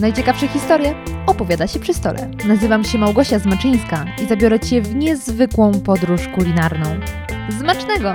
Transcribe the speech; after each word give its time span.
Najciekawsze 0.00 0.48
historie 0.48 0.94
opowiada 1.26 1.66
się 1.66 1.80
przy 1.80 1.94
stole. 1.94 2.30
Nazywam 2.46 2.84
się 2.84 2.98
Małgosia 2.98 3.38
Zmaczyńska 3.38 4.04
i 4.22 4.26
zabiorę 4.26 4.60
Cię 4.60 4.82
w 4.82 4.94
niezwykłą 4.94 5.72
podróż 5.80 6.28
kulinarną. 6.28 7.00
Zmacznego! 7.48 8.14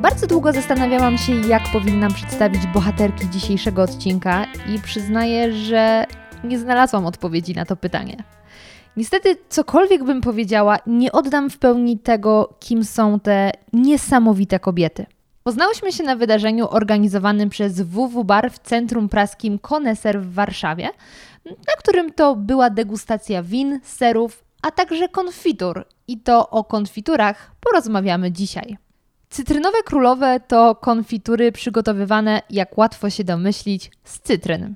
Bardzo 0.00 0.26
długo 0.26 0.52
zastanawiałam 0.52 1.18
się, 1.18 1.32
jak 1.32 1.62
powinnam 1.72 2.14
przedstawić 2.14 2.66
bohaterki 2.66 3.30
dzisiejszego 3.30 3.82
odcinka 3.82 4.46
i 4.74 4.78
przyznaję, 4.78 5.52
że 5.52 6.04
nie 6.44 6.58
znalazłam 6.58 7.06
odpowiedzi 7.06 7.54
na 7.54 7.64
to 7.64 7.76
pytanie. 7.76 8.16
Niestety, 8.96 9.36
cokolwiek 9.48 10.04
bym 10.04 10.20
powiedziała, 10.20 10.78
nie 10.86 11.12
oddam 11.12 11.50
w 11.50 11.58
pełni 11.58 11.98
tego, 11.98 12.54
kim 12.60 12.84
są 12.84 13.20
te 13.20 13.52
niesamowite 13.72 14.60
kobiety. 14.60 15.06
Poznałyśmy 15.42 15.92
się 15.92 16.04
na 16.04 16.16
wydarzeniu 16.16 16.68
organizowanym 16.70 17.48
przez 17.48 17.80
WW 17.80 18.24
Bar 18.24 18.52
w 18.52 18.58
Centrum 18.58 19.08
Praskim 19.08 19.58
Koneser 19.58 20.20
w 20.20 20.34
Warszawie, 20.34 20.88
na 21.44 21.74
którym 21.78 22.12
to 22.12 22.36
była 22.36 22.70
degustacja 22.70 23.42
win, 23.42 23.80
serów, 23.84 24.44
a 24.62 24.70
także 24.70 25.08
konfitur. 25.08 25.84
I 26.08 26.20
to 26.20 26.50
o 26.50 26.64
konfiturach 26.64 27.52
porozmawiamy 27.60 28.32
dzisiaj. 28.32 28.76
Cytrynowe 29.30 29.82
królowe 29.82 30.40
to 30.48 30.74
konfitury 30.74 31.52
przygotowywane, 31.52 32.42
jak 32.50 32.78
łatwo 32.78 33.10
się 33.10 33.24
domyślić, 33.24 33.90
z 34.04 34.20
cytryn. 34.20 34.74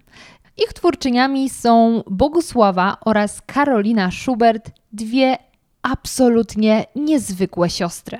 Ich 0.58 0.72
twórczyniami 0.72 1.50
są 1.50 2.02
Bogusława 2.10 2.96
oraz 3.04 3.42
Karolina 3.46 4.10
Schubert, 4.10 4.70
dwie 4.92 5.38
absolutnie 5.82 6.84
niezwykłe 6.94 7.70
siostry. 7.70 8.18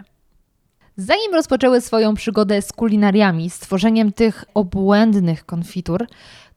Zanim 0.96 1.34
rozpoczęły 1.34 1.80
swoją 1.80 2.14
przygodę 2.14 2.62
z 2.62 2.72
kulinariami, 2.72 3.50
z 3.50 3.58
tworzeniem 3.58 4.12
tych 4.12 4.44
obłędnych 4.54 5.46
konfitur, 5.46 6.06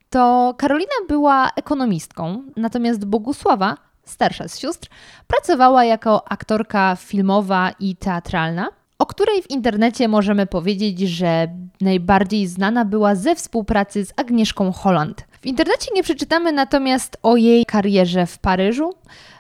to 0.10 0.56
Karolina 0.58 0.96
była 1.08 1.50
ekonomistką, 1.56 2.44
natomiast 2.56 3.06
Bogusława, 3.06 3.78
starsza 4.06 4.48
z 4.48 4.60
sióstr, 4.60 4.88
pracowała 5.28 5.86
jako 5.86 6.32
aktorka 6.32 6.96
filmowa 6.96 7.72
i 7.80 7.96
teatralna, 7.96 8.70
o 9.00 9.06
której 9.06 9.42
w 9.42 9.50
internecie 9.50 10.08
możemy 10.08 10.46
powiedzieć, 10.46 11.00
że 11.00 11.48
najbardziej 11.82 12.48
znana 12.48 12.86
była 12.86 13.16
ze 13.16 13.36
współpracy 13.36 14.06
z 14.06 14.14
Agnieszką 14.18 14.72
Holland. 14.72 15.29
W 15.42 15.46
internecie 15.46 15.92
nie 15.96 16.04
przeczytamy 16.04 16.52
natomiast 16.52 17.18
o 17.24 17.36
jej 17.36 17.66
karierze 17.66 18.26
w 18.26 18.38
Paryżu, 18.38 18.94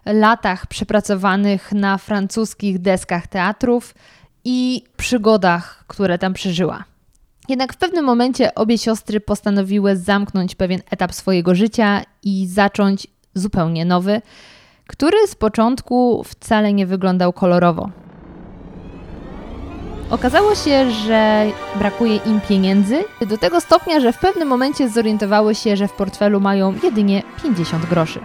latach 0.05 0.67
przepracowanych 0.67 1.72
na 1.72 1.97
francuskich 1.97 2.80
deskach 2.80 3.28
teatrów 3.28 3.95
i 4.45 4.83
przygodach, 4.97 5.83
które 5.88 6.17
tam 6.17 6.33
przeżyła. 6.33 6.83
Jednak 7.50 7.73
w 7.73 7.77
pewnym 7.77 8.05
momencie 8.05 8.55
obie 8.55 8.77
siostry 8.77 9.20
postanowiły 9.20 9.95
zamknąć 9.95 10.55
pewien 10.55 10.81
etap 10.92 11.14
swojego 11.14 11.55
życia 11.55 12.02
i 12.23 12.47
zacząć 12.47 13.08
zupełnie 13.33 13.86
nowy, 13.86 14.22
który 14.88 15.27
z 15.27 15.36
początku 15.36 16.23
wcale 16.23 16.73
nie 16.73 16.86
wyglądał 16.86 17.33
kolorowo. 17.33 17.89
Okazało 20.09 20.55
się, 20.55 20.91
że 20.91 21.45
brakuje 21.75 22.15
im 22.15 22.41
pieniędzy 22.41 23.03
do 23.27 23.38
tego 23.38 23.61
stopnia, 23.61 23.99
że 23.99 24.13
w 24.13 24.17
pewnym 24.17 24.47
momencie 24.47 24.89
zorientowały 24.89 25.55
się, 25.55 25.77
że 25.77 25.88
w 25.88 25.93
portfelu 25.93 26.39
mają 26.39 26.73
jedynie 26.83 27.23
50 27.43 27.85
groszy. 27.85 28.19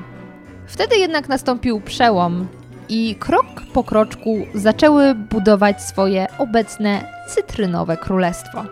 Wtedy 0.66 0.96
jednak 0.96 1.28
nastąpił 1.28 1.80
przełom 1.80 2.46
i 2.88 3.14
krok 3.14 3.46
po 3.72 3.84
kroczku 3.84 4.46
zaczęły 4.54 5.14
budować 5.14 5.82
swoje 5.82 6.26
obecne 6.38 7.04
cytrynowe 7.28 7.96
królestwo. 7.96 8.64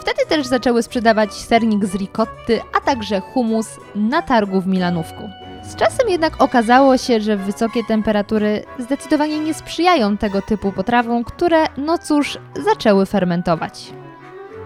Wtedy 0.00 0.26
też 0.28 0.46
zaczęły 0.46 0.82
sprzedawać 0.82 1.32
sernik 1.32 1.84
z 1.84 1.94
ricotty, 1.94 2.60
a 2.76 2.80
także 2.80 3.20
humus 3.20 3.66
na 3.94 4.22
targu 4.22 4.60
w 4.60 4.66
Milanówku. 4.66 5.30
Z 5.68 5.76
czasem 5.76 6.08
jednak 6.08 6.42
okazało 6.42 6.98
się, 6.98 7.20
że 7.20 7.36
wysokie 7.36 7.84
temperatury 7.84 8.64
zdecydowanie 8.78 9.38
nie 9.38 9.54
sprzyjają 9.54 10.16
tego 10.16 10.42
typu 10.42 10.72
potrawom, 10.72 11.24
które, 11.24 11.64
no 11.76 11.98
cóż, 11.98 12.38
zaczęły 12.64 13.06
fermentować. 13.06 13.92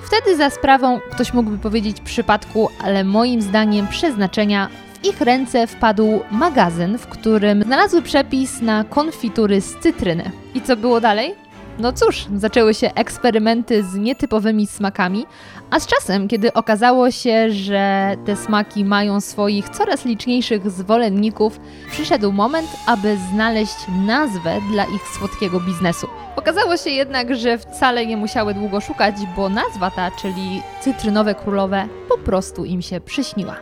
Wtedy 0.00 0.36
za 0.36 0.50
sprawą, 0.50 1.00
ktoś 1.10 1.32
mógłby 1.32 1.58
powiedzieć 1.58 2.00
przypadku, 2.00 2.68
ale 2.84 3.04
moim 3.04 3.42
zdaniem 3.42 3.88
przeznaczenia, 3.88 4.68
w 4.94 5.04
ich 5.04 5.20
ręce 5.20 5.66
wpadł 5.66 6.20
magazyn, 6.30 6.98
w 6.98 7.06
którym 7.06 7.62
znalazły 7.62 8.02
przepis 8.02 8.60
na 8.60 8.84
konfitury 8.84 9.60
z 9.60 9.76
cytryny. 9.76 10.30
I 10.54 10.60
co 10.60 10.76
było 10.76 11.00
dalej? 11.00 11.47
No 11.78 11.92
cóż, 11.92 12.26
zaczęły 12.36 12.74
się 12.74 12.94
eksperymenty 12.94 13.82
z 13.82 13.94
nietypowymi 13.94 14.66
smakami, 14.66 15.26
a 15.70 15.80
z 15.80 15.86
czasem, 15.86 16.28
kiedy 16.28 16.52
okazało 16.52 17.10
się, 17.10 17.50
że 17.50 18.14
te 18.26 18.36
smaki 18.36 18.84
mają 18.84 19.20
swoich 19.20 19.68
coraz 19.68 20.04
liczniejszych 20.04 20.70
zwolenników, 20.70 21.60
przyszedł 21.90 22.32
moment, 22.32 22.68
aby 22.86 23.16
znaleźć 23.32 23.76
nazwę 24.06 24.60
dla 24.70 24.84
ich 24.84 25.08
słodkiego 25.18 25.60
biznesu. 25.60 26.06
Okazało 26.36 26.76
się 26.76 26.90
jednak, 26.90 27.36
że 27.36 27.58
wcale 27.58 28.06
nie 28.06 28.16
musiały 28.16 28.54
długo 28.54 28.80
szukać, 28.80 29.14
bo 29.36 29.48
nazwa 29.48 29.90
ta, 29.90 30.10
czyli 30.10 30.62
cytrynowe 30.80 31.34
królowe, 31.34 31.88
po 32.08 32.18
prostu 32.18 32.64
im 32.64 32.82
się 32.82 33.00
przyśniła. 33.00 33.56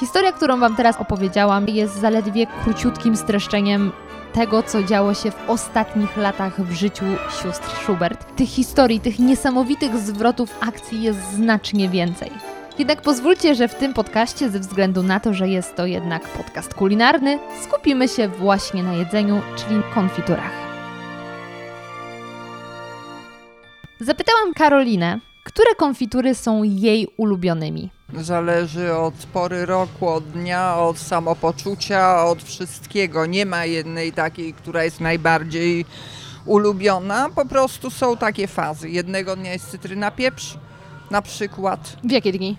Historia, 0.00 0.32
którą 0.32 0.60
Wam 0.60 0.76
teraz 0.76 0.96
opowiedziałam, 0.96 1.68
jest 1.68 2.00
zaledwie 2.00 2.46
króciutkim 2.64 3.16
streszczeniem 3.16 3.92
tego, 4.32 4.62
co 4.62 4.82
działo 4.82 5.14
się 5.14 5.30
w 5.30 5.50
ostatnich 5.50 6.16
latach 6.16 6.60
w 6.60 6.72
życiu 6.72 7.04
sióstr 7.42 7.70
Schubert. 7.70 8.36
Tych 8.36 8.48
historii, 8.48 9.00
tych 9.00 9.18
niesamowitych 9.18 9.98
zwrotów 9.98 10.56
akcji 10.60 11.02
jest 11.02 11.32
znacznie 11.32 11.88
więcej. 11.88 12.30
Jednak 12.78 13.02
pozwólcie, 13.02 13.54
że 13.54 13.68
w 13.68 13.74
tym 13.74 13.94
podcaście, 13.94 14.50
ze 14.50 14.60
względu 14.60 15.02
na 15.02 15.20
to, 15.20 15.34
że 15.34 15.48
jest 15.48 15.76
to 15.76 15.86
jednak 15.86 16.22
podcast 16.28 16.74
kulinarny, 16.74 17.38
skupimy 17.62 18.08
się 18.08 18.28
właśnie 18.28 18.82
na 18.82 18.94
jedzeniu, 18.94 19.40
czyli 19.56 19.82
konfiturach. 19.94 20.52
Zapytałam 24.00 24.54
Karolinę, 24.54 25.18
które 25.44 25.74
konfitury 25.74 26.34
są 26.34 26.62
jej 26.62 27.08
ulubionymi. 27.16 27.90
Zależy 28.14 28.94
od 28.94 29.14
pory 29.14 29.66
roku, 29.66 30.08
od 30.08 30.30
dnia, 30.30 30.76
od 30.76 30.98
samopoczucia, 30.98 32.24
od 32.26 32.42
wszystkiego. 32.42 33.26
Nie 33.26 33.46
ma 33.46 33.64
jednej 33.64 34.12
takiej, 34.12 34.54
która 34.54 34.84
jest 34.84 35.00
najbardziej 35.00 35.84
ulubiona. 36.46 37.28
Po 37.34 37.44
prostu 37.46 37.90
są 37.90 38.16
takie 38.16 38.46
fazy. 38.46 38.90
Jednego 38.90 39.36
dnia 39.36 39.52
jest 39.52 39.70
cytryna 39.70 40.10
pieprz, 40.10 40.58
na 41.10 41.22
przykład. 41.22 41.96
W 42.04 42.10
jakie 42.10 42.32
dni? 42.32 42.56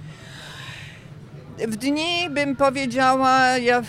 W 1.67 1.75
dni 1.75 2.29
bym 2.29 2.55
powiedziała, 2.55 3.57
ja, 3.57 3.81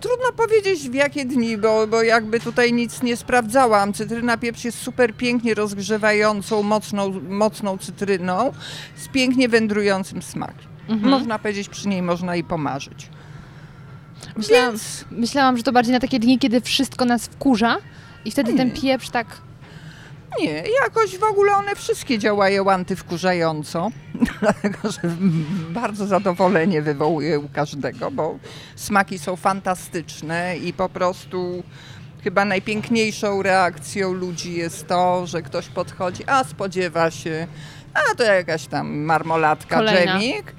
trudno 0.00 0.32
powiedzieć 0.36 0.88
w 0.90 0.94
jakie 0.94 1.24
dni, 1.24 1.58
bo, 1.58 1.86
bo 1.86 2.02
jakby 2.02 2.40
tutaj 2.40 2.72
nic 2.72 3.02
nie 3.02 3.16
sprawdzałam. 3.16 3.92
Cytryna 3.92 4.36
pieprz 4.36 4.64
jest 4.64 4.78
super 4.78 5.14
pięknie 5.14 5.54
rozgrzewającą, 5.54 6.62
mocną, 6.62 7.20
mocną 7.28 7.78
cytryną 7.78 8.52
z 8.96 9.08
pięknie 9.08 9.48
wędrującym 9.48 10.22
smakiem. 10.22 10.65
Mhm. 10.88 11.10
Można 11.10 11.38
powiedzieć, 11.38 11.68
przy 11.68 11.88
niej 11.88 12.02
można 12.02 12.36
i 12.36 12.44
pomarzyć. 12.44 13.08
Myślałam, 14.36 14.70
Więc... 14.70 15.04
myślałam, 15.10 15.56
że 15.56 15.62
to 15.62 15.72
bardziej 15.72 15.92
na 15.92 16.00
takie 16.00 16.18
dni, 16.18 16.38
kiedy 16.38 16.60
wszystko 16.60 17.04
nas 17.04 17.26
wkurza 17.26 17.76
i 18.24 18.30
wtedy 18.30 18.52
nie. 18.52 18.58
ten 18.58 18.70
pieprz 18.70 19.08
tak... 19.08 19.26
Nie, 20.40 20.62
jakoś 20.82 21.18
w 21.18 21.22
ogóle 21.22 21.52
one 21.56 21.76
wszystkie 21.76 22.18
działają 22.18 22.70
antywkurzająco, 22.70 23.90
dlatego 24.40 24.90
że 24.90 25.00
bardzo 25.70 26.06
zadowolenie 26.06 26.82
wywołuje 26.82 27.38
u 27.38 27.48
każdego, 27.48 28.10
bo 28.10 28.38
smaki 28.76 29.18
są 29.18 29.36
fantastyczne 29.36 30.56
i 30.56 30.72
po 30.72 30.88
prostu 30.88 31.62
chyba 32.24 32.44
najpiękniejszą 32.44 33.42
reakcją 33.42 34.12
ludzi 34.12 34.54
jest 34.54 34.86
to, 34.86 35.26
że 35.26 35.42
ktoś 35.42 35.68
podchodzi, 35.68 36.24
a 36.26 36.44
spodziewa 36.44 37.10
się, 37.10 37.46
a 37.96 38.14
to 38.14 38.22
jakaś 38.22 38.66
tam 38.66 38.96
marmoladka, 38.96 39.84
dżemik. 39.84 40.54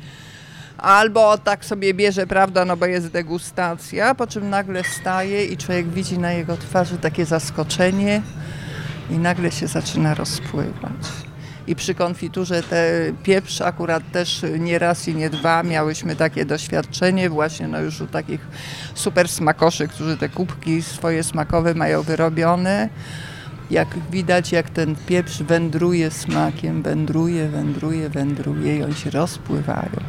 Albo 0.77 1.37
tak 1.37 1.65
sobie 1.65 1.93
bierze, 1.93 2.27
prawda, 2.27 2.65
no 2.65 2.77
bo 2.77 2.85
jest 2.85 3.07
degustacja, 3.07 4.15
po 4.15 4.27
czym 4.27 4.49
nagle 4.49 4.83
staje 4.83 5.45
i 5.45 5.57
człowiek 5.57 5.87
widzi 5.89 6.19
na 6.19 6.31
jego 6.31 6.57
twarzy 6.57 6.97
takie 6.97 7.25
zaskoczenie 7.25 8.21
i 9.09 9.17
nagle 9.17 9.51
się 9.51 9.67
zaczyna 9.67 10.13
rozpływać. 10.13 11.27
I 11.67 11.75
przy 11.75 11.95
konfiturze 11.95 12.63
te 12.63 12.91
pieprz 13.23 13.61
akurat 13.61 14.11
też 14.11 14.45
nie 14.59 14.79
raz 14.79 15.07
i 15.07 15.15
nie 15.15 15.29
dwa 15.29 15.63
miałyśmy 15.63 16.15
takie 16.15 16.45
doświadczenie 16.45 17.29
właśnie 17.29 17.67
no 17.67 17.81
już 17.81 18.01
u 18.01 18.07
takich 18.07 18.41
super 18.93 19.27
smakoszy, 19.27 19.87
którzy 19.87 20.17
te 20.17 20.29
kubki 20.29 20.81
swoje 20.81 21.23
smakowe 21.23 21.73
mają 21.73 22.01
wyrobione 22.01 22.89
jak 23.71 23.87
widać, 24.11 24.51
jak 24.51 24.69
ten 24.69 24.95
pieprz 25.07 25.41
wędruje 25.41 26.11
smakiem, 26.11 26.83
wędruje, 26.83 27.49
wędruje, 27.49 28.09
wędruje 28.09 28.77
i 28.77 28.83
oni 28.83 28.95
się 28.95 29.09
rozpływają. 29.09 29.99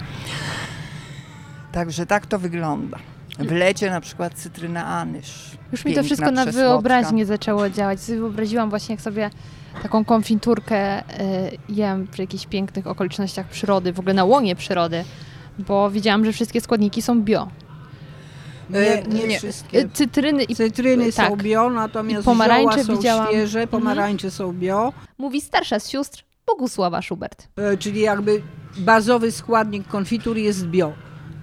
Także 1.72 2.06
tak 2.06 2.26
to 2.26 2.38
wygląda. 2.38 2.98
W 3.38 3.52
lecie 3.52 3.90
na 3.90 4.00
przykład 4.00 4.34
cytryna 4.34 4.86
anyż. 4.86 5.58
Już 5.72 5.84
mi 5.84 5.94
to 5.94 6.02
wszystko 6.02 6.30
na 6.30 6.44
wyobraźnię 6.46 7.26
zaczęło 7.26 7.70
działać. 7.70 7.98
Wyobraziłam 8.00 8.70
właśnie, 8.70 8.94
jak 8.94 9.02
sobie 9.02 9.30
taką 9.82 10.04
konfiturkę 10.04 11.00
y, 11.00 11.02
jem 11.68 12.06
przy 12.06 12.22
jakichś 12.22 12.46
pięknych 12.46 12.86
okolicznościach 12.86 13.46
przyrody, 13.48 13.92
w 13.92 13.98
ogóle 13.98 14.14
na 14.14 14.24
łonie 14.24 14.56
przyrody, 14.56 15.04
bo 15.58 15.90
widziałam, 15.90 16.24
że 16.24 16.32
wszystkie 16.32 16.60
składniki 16.60 17.02
są 17.02 17.22
bio. 17.22 17.48
Nie, 18.70 18.78
E, 18.78 19.02
nie, 19.02 19.26
nie. 19.26 19.38
wszystkie. 19.38 19.78
Y, 19.80 19.88
Cytryny 19.92 20.42
i 20.44 20.54
Cytryny 20.56 21.12
tak. 21.12 21.28
są 21.30 21.36
bio, 21.36 21.70
natomiast 21.70 22.22
I 22.22 22.24
pomarańcze 22.24 22.72
zioła 22.74 22.84
są 22.84 22.96
widziałam. 22.96 23.26
świeże, 23.28 23.60
Mhm. 23.62 23.68
pomarańcze 23.80 24.30
są 24.30 24.52
bio, 24.52 24.92
mówi 25.18 25.40
starsza 25.40 25.80
z 25.80 25.88
sióstr 25.88 26.24
Bogusława 26.46 27.02
Schubert. 27.02 27.48
e, 27.56 27.76
czyli 27.76 28.00
jakby 28.00 28.42
bazowy 28.78 29.32
składnik 29.32 29.88
konfitur 29.88 30.36
jest 30.36 30.66
bio. 30.66 30.92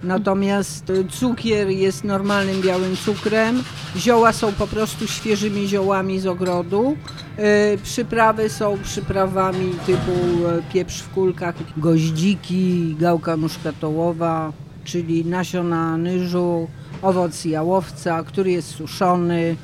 Natomiast 0.02 0.90
e, 0.90 1.04
cukier 1.04 1.68
jest 1.68 2.04
normalnym 2.04 2.60
białym 2.62 2.96
cukrem, 2.96 3.62
zioła 3.96 4.32
są 4.32 4.52
po 4.52 4.66
prostu 4.66 5.06
świeżymi 5.08 5.68
ziołami 5.68 6.20
z 6.20 6.26
ogrodu, 6.26 6.96
e, 7.36 7.78
przyprawy 7.78 8.48
są 8.48 8.78
przyprawami 8.82 9.72
typu 9.86 10.10
e, 10.48 10.72
pieprz 10.72 11.00
w 11.02 11.10
kulkach, 11.10 11.54
goździki, 11.76 12.96
gałka 13.00 13.36
muszkatołowa, 13.36 14.52
czyli 14.84 15.24
nasiona 15.24 15.80
anyżu, 15.92 16.68
owoc 17.02 17.44
jałowca, 17.44 18.22
który 18.22 18.50
jest 18.50 18.70
suszony, 18.70 19.56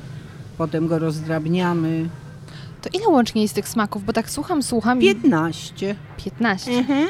potem 0.57 0.87
go 0.87 0.99
rozdrabniamy. 0.99 2.09
To 2.81 2.89
ile 2.93 3.07
łącznie 3.07 3.41
jest 3.41 3.55
tych 3.55 3.67
smaków? 3.69 4.03
Bo 4.03 4.13
tak 4.13 4.29
słucham, 4.29 4.63
słucham 4.63 5.01
i 5.01 5.01
15. 5.01 5.95
15. 6.17 6.71
Mhm. 6.71 7.07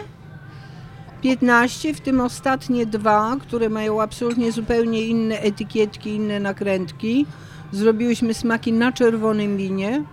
15, 1.21 1.93
w 1.93 2.01
tym 2.01 2.21
ostatnie 2.21 2.85
dwa, 2.85 3.37
które 3.41 3.69
mają 3.69 4.01
absolutnie 4.01 4.51
zupełnie 4.51 5.07
inne 5.07 5.39
etykietki, 5.39 6.09
inne 6.09 6.39
nakrętki. 6.39 7.25
Zrobiłyśmy 7.71 8.33
smaki 8.33 8.73
na 8.73 8.91
czerwonym 8.91 9.57
winie. 9.57 10.03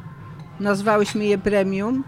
Nazwałyśmy 0.60 1.24
je 1.24 1.38
premium, 1.38 2.04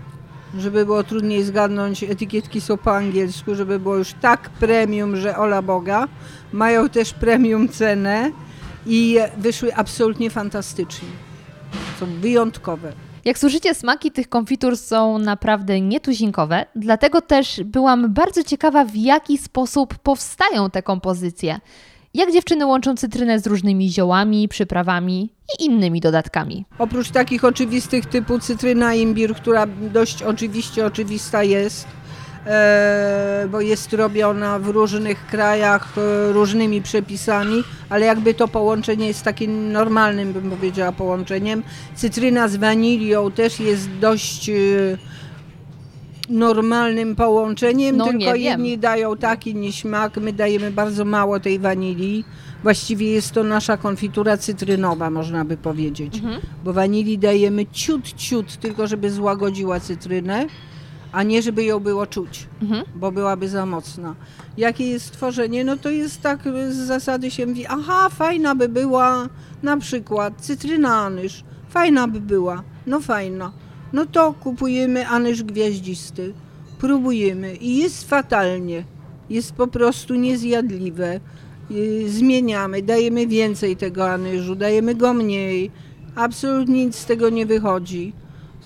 żeby 0.59 0.85
było 0.85 1.05
trudniej 1.05 1.45
zgadnąć. 1.45 2.05
Etykietki 2.05 2.61
są 2.61 2.77
po 2.77 2.97
angielsku, 2.97 3.55
żeby 3.55 3.79
było 3.79 3.97
już 3.97 4.13
tak 4.21 4.51
premium, 4.51 5.17
że 5.17 5.37
ola 5.37 5.63
Boga. 5.63 6.09
Mają 6.53 6.89
też 6.89 7.13
premium 7.13 7.69
cenę 7.69 8.31
i 8.87 9.19
wyszły 9.37 9.75
absolutnie 9.75 10.31
fantastycznie. 10.31 11.09
Są 12.01 12.07
wyjątkowe. 12.07 12.93
Jak 13.25 13.39
słyszycie, 13.39 13.75
smaki 13.75 14.11
tych 14.11 14.29
konfitur 14.29 14.77
są 14.77 15.19
naprawdę 15.19 15.81
nietuzinkowe, 15.81 16.67
dlatego 16.77 17.21
też 17.21 17.61
byłam 17.65 18.15
bardzo 18.15 18.43
ciekawa, 18.45 18.85
w 18.85 18.97
jaki 18.97 19.39
sposób 19.39 19.95
powstają 19.99 20.71
te 20.71 20.83
kompozycje. 20.83 21.61
Jak 22.15 22.33
dziewczyny 22.33 22.67
łączą 22.67 22.97
cytrynę 22.97 23.41
z 23.41 23.47
różnymi 23.47 23.91
ziołami, 23.91 24.49
przyprawami 24.49 25.31
i 25.59 25.65
innymi 25.65 26.01
dodatkami. 26.01 26.65
Oprócz 26.79 27.11
takich 27.11 27.45
oczywistych 27.45 28.07
typu 28.07 28.39
cytryna, 28.39 28.95
imbir, 28.95 29.35
która 29.35 29.67
dość 29.67 30.23
oczywiście 30.23 30.87
oczywista 30.87 31.43
jest, 31.43 31.87
e, 32.47 33.49
bo 33.51 33.61
jest 33.61 33.93
robiona 33.93 34.59
w 34.59 34.69
różnych 34.69 35.27
krajach 35.27 35.95
e, 35.99 36.33
różnymi 36.33 36.83
przepisami, 36.83 37.65
ale 37.89 38.07
jakby 38.07 38.35
to 38.35 38.49
połączenie 38.49 39.07
jest 39.07 39.23
takim 39.23 39.73
normalnym, 39.73 40.33
bym 40.33 40.51
powiedziała, 40.51 40.93
połączeniem. 40.93 41.63
Cytryna 41.95 42.49
z 42.49 42.57
wanilią 42.57 43.31
też 43.31 43.61
jest 43.61 43.91
dość 43.91 44.49
e, 44.49 44.53
normalnym 46.33 47.17
połączeniem, 47.17 47.97
No, 47.97 48.05
tylko 48.05 48.25
wiem. 48.33 48.37
jedni 48.37 48.79
dają 48.79 49.17
taki 49.17 49.51
inni 49.51 49.73
smak, 49.73 50.17
my 50.17 50.33
dajemy 50.33 50.71
bardzo 50.71 51.05
mało 51.05 51.41
tej 51.41 51.59
wanilii. 51.59 52.25
Właściwie 52.63 53.11
jest 53.11 53.33
to 53.33 53.45
nasza 53.45 53.77
konfitura 53.77 54.37
cytrynowa, 54.37 55.11
można 55.11 55.45
by 55.45 55.57
powiedzieć 55.57 56.23
bo 56.65 56.73
wanilii 56.73 57.19
dajemy 57.19 57.67
ciut, 57.67 58.13
ciut, 58.17 58.57
tylko 58.57 58.87
żeby 58.87 59.11
złagodziła 59.11 59.81
cytrynę, 59.81 60.47
a 61.13 61.23
nie 61.23 61.43
żeby 61.43 61.65
ją 61.65 61.81
było 61.81 62.07
czuć, 62.07 62.47
Mhm. 62.63 62.85
bo 62.95 63.13
byłaby 63.13 63.49
za 63.49 63.67
mocna. 63.67 64.15
Jakie 64.57 64.87
jest 64.91 65.13
tworzenie? 65.13 65.65
No 65.65 65.77
to 65.77 65.91
jest 65.91 66.21
tak 66.23 66.41
z 66.71 66.77
zasady 66.77 67.31
się 67.31 67.47
mówi, 67.47 67.67
aha, 67.67 68.09
fajna 68.09 68.55
by 68.55 68.69
była 68.69 69.29
na 69.63 69.77
przykład 69.77 70.35
cytryna 70.41 70.97
anyż, 70.97 71.45
fajna 71.69 72.09
by 72.09 72.21
była, 72.21 72.63
no 72.87 73.01
fajna. 73.01 73.53
No 73.93 74.07
to 74.07 74.33
kupujemy 74.33 75.09
anyż 75.09 75.43
gwiaździsty, 75.43 76.33
próbujemy 76.79 77.55
i 77.55 77.77
jest 77.77 78.09
fatalnie, 78.09 78.85
jest 79.31 79.53
po 79.53 79.67
prostu 79.67 80.15
niezjadliwe. 80.15 81.21
Zmieniamy, 82.07 82.83
dajemy 82.83 83.27
więcej 83.27 83.77
tego 83.77 84.11
anyżu, 84.11 84.55
dajemy 84.55 84.95
go 84.95 85.15
mniej, 85.15 85.71
absolutnie 86.15 86.87
nic 86.87 86.97
z 86.97 87.07
tego 87.07 87.31
nie 87.31 87.47
wychodzi. 87.47 88.13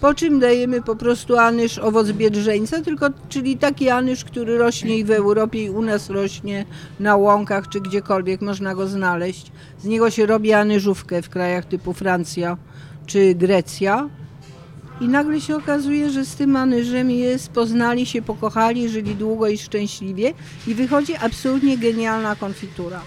Po 0.00 0.14
czym 0.14 0.40
dajemy 0.40 0.82
po 0.82 0.96
prostu 0.96 1.38
anyż 1.38 1.78
owoc 1.78 2.10
biedrzeńca, 2.10 2.82
tylko, 2.82 3.06
czyli 3.28 3.56
taki 3.56 3.90
anyż, 3.90 4.24
który 4.24 4.58
rośnie 4.58 4.98
i 4.98 5.04
w 5.04 5.10
Europie 5.10 5.64
i 5.64 5.70
u 5.70 5.82
nas 5.82 6.10
rośnie 6.10 6.64
na 7.00 7.16
łąkach 7.16 7.68
czy 7.68 7.80
gdziekolwiek 7.80 8.40
można 8.40 8.74
go 8.74 8.86
znaleźć. 8.86 9.52
Z 9.78 9.84
niego 9.84 10.10
się 10.10 10.26
robi 10.26 10.52
anyżówkę 10.52 11.22
w 11.22 11.28
krajach 11.28 11.64
typu 11.64 11.92
Francja 11.92 12.56
czy 13.06 13.34
Grecja. 13.34 14.08
I 15.00 15.08
nagle 15.08 15.40
się 15.40 15.56
okazuje, 15.56 16.10
że 16.10 16.24
z 16.24 16.34
tym 16.34 16.56
anyżem 16.56 17.10
jest, 17.10 17.48
poznali 17.48 18.06
się, 18.06 18.22
pokochali, 18.22 18.88
żyli 18.88 19.14
długo 19.14 19.48
i 19.48 19.58
szczęśliwie 19.58 20.32
i 20.66 20.74
wychodzi 20.74 21.16
absolutnie 21.16 21.78
genialna 21.78 22.36
konfitura. 22.36 23.00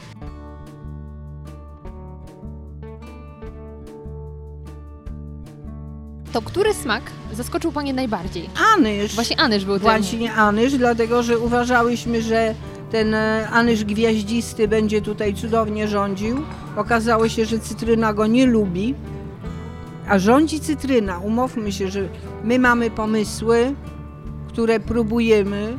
To 6.34 6.42
który 6.42 6.74
smak 6.74 7.04
zaskoczył 7.34 7.72
Panie 7.72 7.94
najbardziej? 7.94 8.50
Anyż. 8.76 9.16
Właśnie 9.16 9.40
anyż 9.40 9.66
był 9.66 9.74
tym. 9.74 9.84
Właśnie 9.84 10.34
anyż, 10.34 10.78
dlatego 10.78 11.24
że 11.24 11.40
uważałyśmy, 11.40 12.22
że 12.22 12.56
ten 12.92 13.14
e, 13.14 13.50
anyż 13.50 13.84
gwiaździsty 13.86 14.68
będzie 14.68 15.02
tutaj 15.02 15.34
cudownie 15.34 15.88
rządził. 15.88 16.38
Okazało 16.76 17.30
się, 17.30 17.46
że 17.46 17.60
cytryna 17.60 18.14
go 18.14 18.28
nie 18.28 18.46
lubi, 18.46 18.96
a 20.10 20.20
rządzi 20.20 20.60
cytryna. 20.60 21.20
Umówmy 21.20 21.72
się, 21.72 21.88
że 21.88 22.10
my 22.44 22.60
mamy 22.60 22.92
pomysły, 22.92 23.76
które 24.48 24.80
próbujemy 24.80 25.78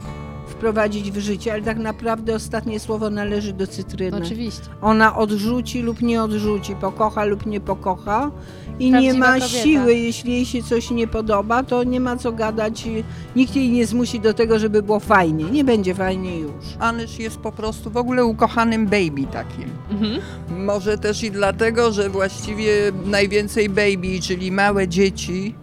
wprowadzić 0.60 1.10
w 1.12 1.18
życie, 1.18 1.52
ale 1.52 1.62
tak 1.62 1.78
naprawdę 1.78 2.34
ostatnie 2.34 2.80
słowo 2.80 3.10
należy 3.10 3.52
do 3.52 3.66
cytryny. 3.66 4.16
Oczywiście. 4.16 4.62
Ona 4.82 5.16
odrzuci 5.16 5.82
lub 5.82 6.02
nie 6.02 6.22
odrzuci, 6.22 6.74
pokocha 6.74 7.24
lub 7.24 7.46
nie 7.46 7.60
pokocha 7.60 8.30
i 8.78 8.84
nie 8.86 8.90
Prawdziwa 8.92 9.18
ma 9.18 9.32
kobieta. 9.32 9.48
siły, 9.48 9.94
jeśli 9.94 10.32
jej 10.32 10.44
się 10.44 10.62
coś 10.62 10.90
nie 10.90 11.06
podoba, 11.06 11.62
to 11.62 11.84
nie 11.84 12.00
ma 12.00 12.16
co 12.16 12.32
gadać, 12.32 12.88
nikt 13.36 13.56
jej 13.56 13.70
nie 13.70 13.86
zmusi 13.86 14.20
do 14.20 14.34
tego, 14.34 14.58
żeby 14.58 14.82
było 14.82 15.00
fajnie. 15.00 15.44
Nie 15.44 15.64
będzie 15.64 15.94
fajnie 15.94 16.38
już. 16.38 16.52
Anyż 16.78 17.18
jest 17.18 17.38
po 17.38 17.52
prostu 17.52 17.90
w 17.90 17.96
ogóle 17.96 18.24
ukochanym 18.24 18.84
baby 18.86 19.26
takim. 19.32 19.70
Mhm. 19.90 20.20
Może 20.64 20.98
też 20.98 21.22
i 21.22 21.30
dlatego, 21.30 21.92
że 21.92 22.08
właściwie 22.10 22.72
najwięcej 23.06 23.68
baby, 23.68 24.20
czyli 24.22 24.52
małe 24.52 24.88
dzieci, 24.88 25.54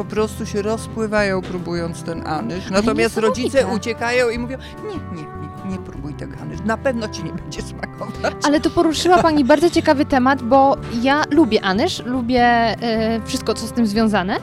po 0.00 0.04
prostu 0.04 0.46
się 0.46 0.62
rozpływają 0.62 1.42
próbując 1.42 2.02
ten 2.02 2.26
anyż. 2.26 2.70
Natomiast 2.70 3.18
rodzice 3.18 3.66
uciekają 3.66 4.30
i 4.30 4.38
mówią, 4.38 4.58
nie, 4.84 5.16
nie, 5.16 5.22
nie, 5.22 5.72
nie 5.72 5.78
próbuj 5.78 6.14
tego 6.14 6.36
anyż, 6.42 6.60
na 6.64 6.76
pewno 6.76 7.08
ci 7.08 7.24
nie 7.24 7.32
będzie 7.32 7.62
smakować. 7.62 8.34
Ale 8.44 8.60
to 8.60 8.70
poruszyła 8.70 9.22
Pani 9.22 9.44
bardzo 9.44 9.70
ciekawy 9.70 10.04
temat, 10.04 10.42
bo 10.42 10.76
ja 11.02 11.22
lubię 11.30 11.64
anyż, 11.64 12.02
lubię 12.04 12.42
e, 12.42 13.20
wszystko, 13.24 13.54
co 13.54 13.66
z 13.66 13.72
tym 13.72 13.86
związane. 13.86 14.36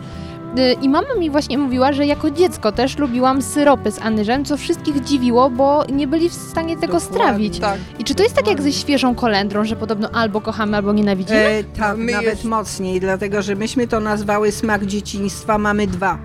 E, 0.58 0.74
I 0.74 0.90
mama 0.90 1.08
mi 1.20 1.30
właśnie 1.30 1.58
mówiła, 1.58 1.94
że 1.94 2.06
jako 2.06 2.32
dziecko 2.32 2.72
też 2.72 2.98
lubiłam 2.98 3.42
syropy 3.42 3.92
z 3.92 4.02
anyżem, 4.02 4.46
co 4.46 4.58
wszystkich 4.58 5.04
dziwiło, 5.04 5.50
bo 5.50 5.84
nie 5.94 6.08
byli 6.08 6.30
w 6.30 6.34
stanie 6.34 6.76
tego 6.78 6.94
Dokładnie. 6.94 7.18
strawić. 7.20 7.60
Tak, 7.60 7.78
I 8.00 8.04
czy 8.04 8.16
to 8.16 8.24
jest 8.24 8.36
tak 8.36 8.48
jak 8.48 8.62
ze 8.62 8.72
świeżą 8.74 9.16
kolendrą, 9.16 9.66
że 9.66 9.76
podobno 9.76 10.10
albo 10.10 10.42
kochamy, 10.42 10.78
albo 10.78 10.94
nienawidzimy? 10.94 11.40
E, 11.40 11.64
tak, 11.64 11.98
My 11.98 12.12
nawet 12.12 12.28
jest- 12.30 12.44
mocniej, 12.44 13.00
dlatego 13.00 13.42
że 13.42 13.56
myśmy 13.56 13.88
to 13.88 14.00
nazwały 14.00 14.52
smak 14.52 14.86
dzieciństwa, 14.86 15.58
mamy 15.58 15.88
dwa. 15.88 16.18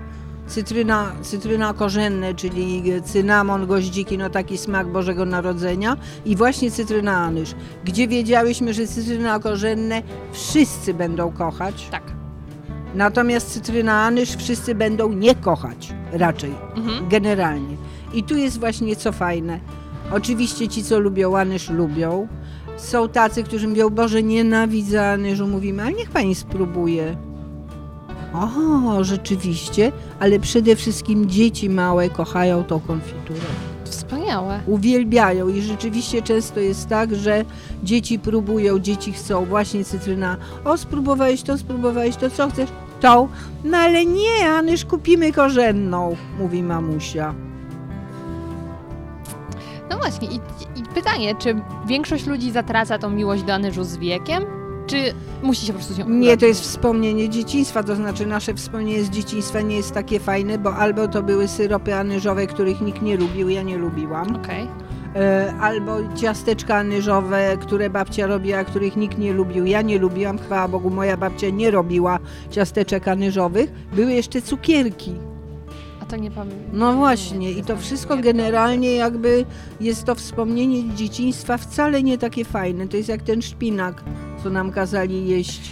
Cytryna, 0.47 1.11
cytryna 1.21 1.73
korzenne, 1.73 2.33
czyli 2.33 2.83
cynamon, 3.05 3.67
goździki, 3.67 4.17
no 4.17 4.29
taki 4.29 4.57
smak 4.57 4.87
Bożego 4.87 5.25
Narodzenia 5.25 5.97
i 6.25 6.35
właśnie 6.35 6.71
cytryna 6.71 7.17
anyż, 7.17 7.49
gdzie 7.85 8.07
wiedziałyśmy, 8.07 8.73
że 8.73 8.87
cytryna 8.87 9.39
korzenne 9.39 10.01
wszyscy 10.31 10.93
będą 10.93 11.31
kochać, 11.31 11.87
Tak. 11.91 12.03
Natomiast 12.95 13.51
cytryna 13.53 14.01
anyż 14.03 14.35
wszyscy 14.35 14.75
będą 14.75 15.13
nie 15.13 15.35
kochać 15.35 15.93
raczej, 16.11 16.51
Mhm. 16.75 17.09
generalnie. 17.09 17.75
I 18.13 18.23
tu 18.23 18.37
jest 18.37 18.59
właśnie 18.59 18.95
co 18.95 19.11
fajne. 19.11 19.59
Oczywiście 20.11 20.67
ci, 20.67 20.83
co 20.83 20.99
lubią 20.99 21.37
anyż, 21.37 21.69
lubią. 21.69 22.27
Są 22.77 23.09
tacy, 23.09 23.43
którzy 23.43 23.67
mówią, 23.67 23.89
Boże, 23.89 24.23
nienawidzę 24.23 25.09
anyżu. 25.11 25.47
Mówimy, 25.47 25.83
ale 25.83 25.93
niech 25.93 26.09
pani 26.09 26.35
spróbuje. 26.35 27.17
O, 28.33 29.03
rzeczywiście, 29.03 29.91
ale 30.19 30.39
przede 30.39 30.75
wszystkim 30.75 31.29
dzieci 31.29 31.69
małe 31.69 32.09
kochają 32.09 32.63
tą 32.63 32.79
konfiturę. 32.79 33.39
Wspaniałe. 33.85 34.59
Uwielbiają 34.67 35.47
i 35.49 35.61
rzeczywiście 35.61 36.21
często 36.21 36.59
jest 36.59 36.87
tak, 36.89 37.15
że 37.15 37.45
dzieci 37.83 38.19
próbują, 38.19 38.79
dzieci 38.79 39.11
chcą 39.13 39.45
właśnie 39.45 39.83
cytryna. 39.85 40.37
O, 40.65 40.77
spróbowałeś 40.77 41.41
to, 41.43 41.57
spróbowałeś 41.57 42.15
to, 42.15 42.29
co 42.29 42.49
chcesz? 42.49 42.69
Tą. 43.03 43.27
No 43.63 43.77
ale 43.77 44.05
nie, 44.05 44.49
Anyż, 44.49 44.85
kupimy 44.85 45.31
korzenną, 45.31 46.15
mówi 46.39 46.63
mamusia. 46.63 47.33
No 49.89 49.97
właśnie, 49.97 50.27
i, 50.27 50.35
i 50.79 50.83
pytanie, 50.95 51.35
czy 51.35 51.55
większość 51.87 52.25
ludzi 52.25 52.51
zatraca 52.51 52.97
tą 52.99 53.09
miłość 53.09 53.43
do 53.43 53.53
anyżu 53.53 53.83
z 53.83 53.97
wiekiem? 53.97 54.43
Czy 54.87 55.13
musi 55.43 55.65
się 55.65 55.73
po 55.73 55.79
prostu 55.79 55.95
się 55.95 56.03
Nie, 56.07 56.37
to 56.37 56.45
jest 56.45 56.61
wspomnienie 56.61 57.29
dzieciństwa, 57.29 57.83
to 57.83 57.95
znaczy 57.95 58.25
nasze 58.25 58.53
wspomnienie 58.53 59.03
z 59.03 59.09
dzieciństwa 59.09 59.61
nie 59.61 59.75
jest 59.75 59.91
takie 59.91 60.19
fajne, 60.19 60.57
bo 60.57 60.75
albo 60.75 61.07
to 61.07 61.23
były 61.23 61.47
syropy 61.47 61.95
anyżowe, 61.95 62.47
których 62.47 62.81
nikt 62.81 63.01
nie 63.01 63.17
lubił, 63.17 63.49
ja 63.49 63.61
nie 63.61 63.77
lubiłam, 63.77 64.35
Okej. 64.35 64.63
e, 64.63 64.67
albo 65.61 65.97
ciasteczka 66.15 66.75
anyżowe, 66.75 67.57
które 67.61 67.89
babcia 67.89 68.27
robiła, 68.27 68.63
których 68.63 68.97
nikt 68.97 69.17
nie 69.17 69.33
lubił, 69.33 69.65
ja 69.65 69.81
nie 69.81 69.99
lubiłam, 69.99 70.37
chwała 70.37 70.67
Bogu, 70.67 70.89
moja 70.89 71.17
babcia 71.17 71.49
nie 71.49 71.71
robiła 71.71 72.19
ciasteczek 72.49 73.07
anyżowych, 73.07 73.71
były 73.93 74.13
jeszcze 74.13 74.41
cukierki. 74.41 75.11
A 76.01 76.05
to 76.05 76.15
nie 76.15 76.31
pamiętam. 76.31 76.69
No 76.73 76.93
właśnie, 76.93 77.51
i 77.51 77.63
to 77.63 77.77
wszystko 77.77 78.17
generalnie 78.17 78.95
jakby 78.95 79.45
jest 79.81 80.03
to 80.03 80.15
wspomnienie 80.15 80.95
dzieciństwa 80.95 81.57
wcale 81.57 82.03
nie 82.03 82.17
takie 82.17 82.45
fajne. 82.45 82.87
To 82.87 82.97
jest 82.97 83.09
jak 83.09 83.21
ten 83.21 83.41
szpinak, 83.41 84.03
co 84.43 84.49
nam 84.49 84.71
kazali 84.71 85.27
jeść. 85.27 85.71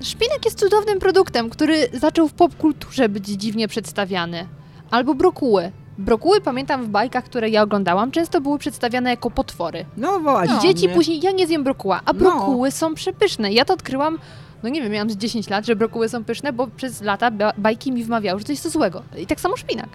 Szpinak 0.00 0.44
jest 0.44 0.58
cudownym 0.58 0.98
produktem, 0.98 1.50
który 1.50 1.88
zaczął 1.92 2.28
w 2.28 2.32
popkulturze 2.32 3.08
być 3.08 3.26
dziwnie 3.26 3.68
przedstawiany. 3.68 4.46
Albo 4.90 5.14
brokuły. 5.14 5.72
Brokuły, 5.98 6.40
pamiętam 6.40 6.84
w 6.84 6.88
bajkach, 6.88 7.24
które 7.24 7.48
ja 7.48 7.62
oglądałam, 7.62 8.10
często 8.10 8.40
były 8.40 8.58
przedstawiane 8.58 9.10
jako 9.10 9.30
potwory. 9.30 9.84
No 9.96 10.20
właśnie. 10.20 10.56
I 10.56 10.60
dzieci 10.60 10.88
później, 10.88 11.20
ja 11.20 11.30
nie 11.30 11.46
zjem 11.46 11.64
brokuła, 11.64 12.00
a 12.04 12.12
No. 12.12 12.18
brokuły 12.18 12.70
są 12.70 12.94
przepyszne. 12.94 13.52
Ja 13.52 13.64
to 13.64 13.74
odkryłam, 13.74 14.18
no 14.62 14.68
nie 14.68 14.82
wiem, 14.82 14.92
miałam 14.92 15.10
z 15.10 15.16
10 15.16 15.50
lat, 15.50 15.66
że 15.66 15.76
brokuły 15.76 16.08
są 16.08 16.24
pyszne, 16.24 16.52
bo 16.52 16.66
przez 16.66 17.02
lata 17.02 17.30
ba- 17.30 17.52
bajki 17.58 17.92
mi 17.92 18.04
wmawiały, 18.04 18.38
że 18.40 18.44
to 18.46 18.52
jest 18.52 18.62
to 18.62 18.70
złego. 18.70 19.02
I 19.18 19.26
tak 19.26 19.40
samo 19.40 19.56
szpinak. 19.56 19.88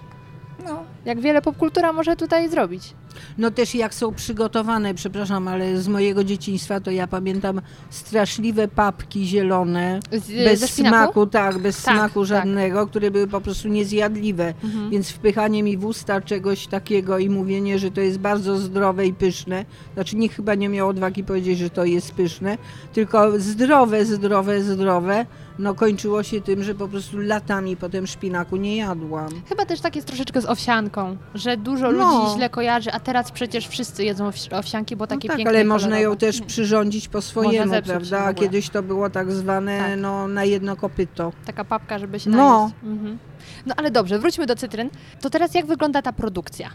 No, 0.65 0.83
Jak 1.05 1.19
wiele 1.19 1.41
popkultura 1.41 1.93
może 1.93 2.15
tutaj 2.15 2.49
zrobić. 2.49 2.93
No 3.37 3.51
też 3.51 3.75
jak 3.75 3.93
są 3.93 4.13
przygotowane, 4.13 4.93
przepraszam, 4.93 5.47
ale 5.47 5.77
z 5.81 5.87
mojego 5.87 6.23
dzieciństwa 6.23 6.79
to 6.79 6.91
ja 6.91 7.07
pamiętam 7.07 7.61
straszliwe 7.89 8.67
papki 8.67 9.25
zielone, 9.25 9.99
Z, 10.11 10.27
bez 10.27 10.59
ze 10.59 10.67
szpinaku? 10.67 10.95
smaku, 10.95 11.27
tak, 11.27 11.57
bez 11.59 11.83
Tak, 11.83 11.95
smaku 11.95 12.19
tak. 12.19 12.27
żadnego, 12.27 12.87
które 12.87 13.11
były 13.11 13.27
po 13.27 13.41
prostu 13.41 13.67
niezjadliwe. 13.67 14.53
Mhm. 14.63 14.89
Więc 14.89 15.09
wpychanie 15.09 15.63
mi 15.63 15.77
w 15.77 15.85
usta 15.85 16.21
czegoś 16.21 16.67
takiego 16.67 17.17
i 17.17 17.29
mówienie, 17.29 17.79
że 17.79 17.91
to 17.91 18.01
jest 18.01 18.17
bardzo 18.19 18.57
zdrowe 18.57 19.05
i 19.07 19.13
pyszne, 19.13 19.65
znaczy 19.93 20.15
nikt 20.15 20.35
chyba 20.35 20.55
nie 20.55 20.69
miał 20.69 20.87
odwagi 20.89 21.23
powiedzieć, 21.23 21.59
że 21.59 21.69
to 21.69 21.85
jest 21.85 22.11
pyszne, 22.11 22.57
tylko 22.93 23.39
zdrowe, 23.39 24.05
zdrowe, 24.05 24.61
zdrowe, 24.63 25.25
no 25.59 25.75
kończyło 25.75 26.23
się 26.23 26.41
tym, 26.41 26.63
że 26.63 26.75
po 26.75 26.87
prostu 26.87 27.17
latami 27.17 27.77
potem 27.77 28.07
szpinaku 28.07 28.55
nie 28.55 28.75
jadłam. 28.77 29.29
Chyba 29.49 29.65
też 29.65 29.81
tak 29.81 29.95
jest 29.95 30.07
troszeczkę 30.07 30.41
z 30.41 30.45
owsianką, 30.45 31.17
że 31.35 31.57
dużo 31.57 31.91
No. 31.91 32.19
ludzi 32.21 32.35
źle 32.35 32.49
kojarzy, 32.49 32.91
a 32.91 32.99
teraz 32.99 33.31
przecież 33.31 33.67
wszyscy 33.67 34.03
jedzą 34.03 34.29
owsi- 34.29 34.55
owsianki, 34.59 34.95
bo 34.95 35.07
takie 35.07 35.27
no 35.27 35.31
tak, 35.31 35.37
piękne 35.37 35.49
ale 35.59 35.63
można 35.65 35.99
ją 35.99 36.17
też 36.17 36.41
przyrządzić 36.41 37.07
po 37.07 37.21
swojemu, 37.21 37.71
prawda? 37.85 37.99
w 37.99 38.27
A 38.27 38.33
kiedyś 38.33 38.69
to 38.69 38.83
było 38.83 39.09
tak 39.09 39.31
zwane 39.31 39.77
Tak. 39.79 39.99
no, 39.99 40.27
na 40.27 40.43
jedno 40.43 40.75
kopyto. 40.75 41.31
Taka 41.45 41.65
papka, 41.65 41.99
żeby 41.99 42.19
się 42.19 42.29
No. 42.29 42.37
najeść. 42.59 42.75
Mhm. 42.83 43.17
No 43.65 43.73
ale 43.77 43.91
dobrze, 43.91 44.19
wróćmy 44.19 44.45
do 44.45 44.55
cytryn. 44.55 44.89
To 45.21 45.29
teraz 45.29 45.53
jak 45.53 45.65
wygląda 45.65 46.01
ta 46.01 46.13
produkcja? 46.13 46.69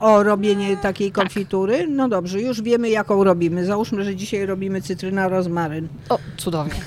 O 0.00 0.22
robienie 0.22 0.76
takiej 0.76 1.12
Tak. 1.12 1.24
konfitury? 1.24 1.86
No 1.88 2.08
dobrze, 2.08 2.40
już 2.40 2.62
wiemy 2.62 2.88
jaką 2.90 3.24
robimy. 3.24 3.64
Załóżmy, 3.64 4.04
że 4.04 4.16
dzisiaj 4.16 4.46
robimy 4.46 4.82
cytryna 4.82 5.28
rozmaryn. 5.28 5.88
O, 6.08 6.18
cudownie. 6.36 6.80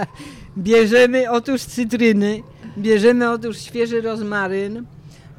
Bierzemy 0.58 1.30
otóż 1.30 1.62
cytryny, 1.62 2.42
bierzemy 2.78 3.30
otóż 3.30 3.58
świeży 3.58 4.00
rozmaryn, 4.00 4.84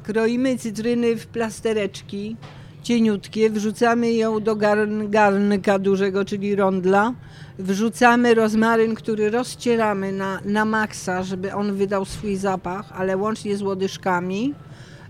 kroimy 0.02 0.58
cytryny 0.58 1.16
w 1.16 1.26
plastereczki 1.26 2.36
cieniutkie, 2.82 3.50
wrzucamy 3.50 4.12
ją 4.12 4.40
do 4.40 4.56
garn, 4.56 5.10
garnka 5.10 5.78
dużego, 5.78 6.24
czyli 6.24 6.56
rondla, 6.56 7.14
wrzucamy 7.58 8.34
rozmaryn, 8.34 8.94
który 8.94 9.30
rozcieramy 9.30 10.12
na, 10.12 10.40
na 10.44 10.64
maksa, 10.64 11.22
żeby 11.22 11.54
on 11.54 11.74
wydał 11.74 12.04
swój 12.04 12.36
zapach, 12.36 12.92
ale 12.92 13.16
łącznie 13.16 13.56
z 13.56 13.62
łodyżkami. 13.62 14.54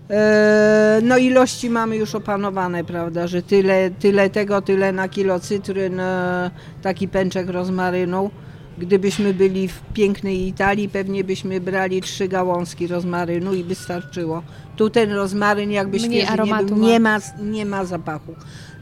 E, 0.09 0.99
No 1.03 1.17
ilości 1.17 1.69
mamy 1.69 1.95
już 1.97 2.15
opanowane, 2.15 2.83
prawda, 2.83 3.27
że 3.27 3.41
tyle, 3.41 3.91
tyle 3.91 4.29
tego, 4.29 4.61
tyle 4.61 4.91
na 4.91 5.09
kilo 5.09 5.39
cytryn, 5.39 5.99
e, 5.99 6.51
taki 6.81 7.07
pęczek 7.07 7.49
rozmarynu. 7.49 8.29
Gdybyśmy 8.77 9.33
byli 9.33 9.67
w 9.67 9.81
pięknej 9.93 10.47
Italii, 10.47 10.89
pewnie 10.89 11.23
byśmy 11.23 11.61
brali 11.61 12.01
trzy 12.01 12.27
gałązki 12.27 12.87
rozmarynu 12.87 13.53
i 13.53 13.63
by 13.63 13.75
starczyło. 13.75 14.43
Tu 14.75 14.89
ten 14.89 15.11
rozmaryn 15.11 15.71
jakby 15.71 15.97
Mniej 15.97 16.21
świeży 16.25 16.43
nie, 16.43 16.55
był, 16.65 16.77
ma. 16.77 16.87
nie, 16.87 16.99
ma, 16.99 17.17
nie 17.41 17.65
ma 17.65 17.85
zapachu. 17.85 18.35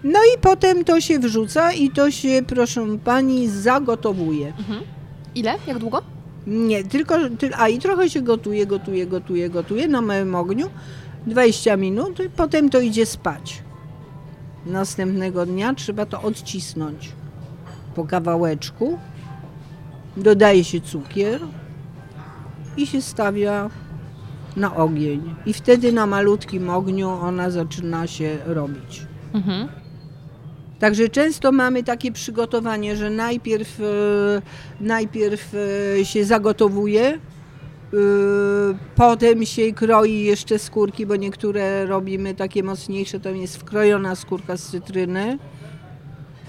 No 0.03 0.19
i 0.35 0.39
potem 0.41 0.83
to 0.83 1.01
się 1.01 1.19
wrzuca 1.19 1.73
i 1.73 1.89
to 1.89 2.11
się, 2.11 2.41
proszę 2.47 2.97
pani, 3.03 3.47
zagotowuje. 3.47 4.47
Mhm. 4.59 4.79
Ile? 5.35 5.53
Jak 5.67 5.77
długo? 5.79 6.01
Nie, 6.47 6.83
tylko, 6.83 7.15
ty, 7.39 7.49
a 7.55 7.69
i 7.69 7.79
trochę 7.79 8.09
się 8.09 8.21
gotuje, 8.21 8.65
gotuje, 8.65 9.07
gotuje, 9.07 9.49
gotuje 9.49 9.87
na 9.87 10.01
małym 10.01 10.35
ogniu, 10.35 10.69
20 11.27 11.77
minut, 11.77 12.19
i 12.19 12.29
potem 12.29 12.69
to 12.69 12.79
idzie 12.79 13.05
spać. 13.05 13.63
Następnego 14.65 15.45
dnia 15.45 15.73
trzeba 15.73 16.05
to 16.05 16.21
odcisnąć 16.21 17.11
po 17.95 18.05
kawałeczku, 18.05 18.99
dodaje 20.17 20.63
się 20.63 20.81
cukier 20.81 21.41
i 22.77 22.87
się 22.87 23.01
stawia 23.01 23.69
na 24.55 24.75
ogień. 24.75 25.35
I 25.45 25.53
wtedy 25.53 25.91
na 25.91 26.05
malutkim 26.05 26.69
ogniu 26.69 27.09
ona 27.09 27.49
zaczyna 27.49 28.07
się 28.07 28.37
robić. 28.45 29.01
Mhm. 29.33 29.67
Także 30.79 31.09
często 31.09 31.51
mamy 31.51 31.83
takie 31.83 32.11
przygotowanie, 32.11 32.95
że 32.95 33.09
najpierw, 33.09 33.79
e, 33.79 33.83
najpierw 34.81 35.53
e, 35.99 36.05
się 36.05 36.25
zagotowuje, 36.25 37.19
potem 38.95 39.45
się 39.45 39.73
kroi 39.73 40.19
jeszcze 40.23 40.59
skórki, 40.59 41.05
bo 41.05 41.15
niektóre 41.15 41.85
robimy 41.85 42.35
takie 42.35 42.63
mocniejsze, 42.63 43.19
to 43.19 43.29
jest 43.29 43.57
wkrojona 43.57 44.15
skórka 44.15 44.57
z 44.57 44.63
cytryny. 44.71 45.37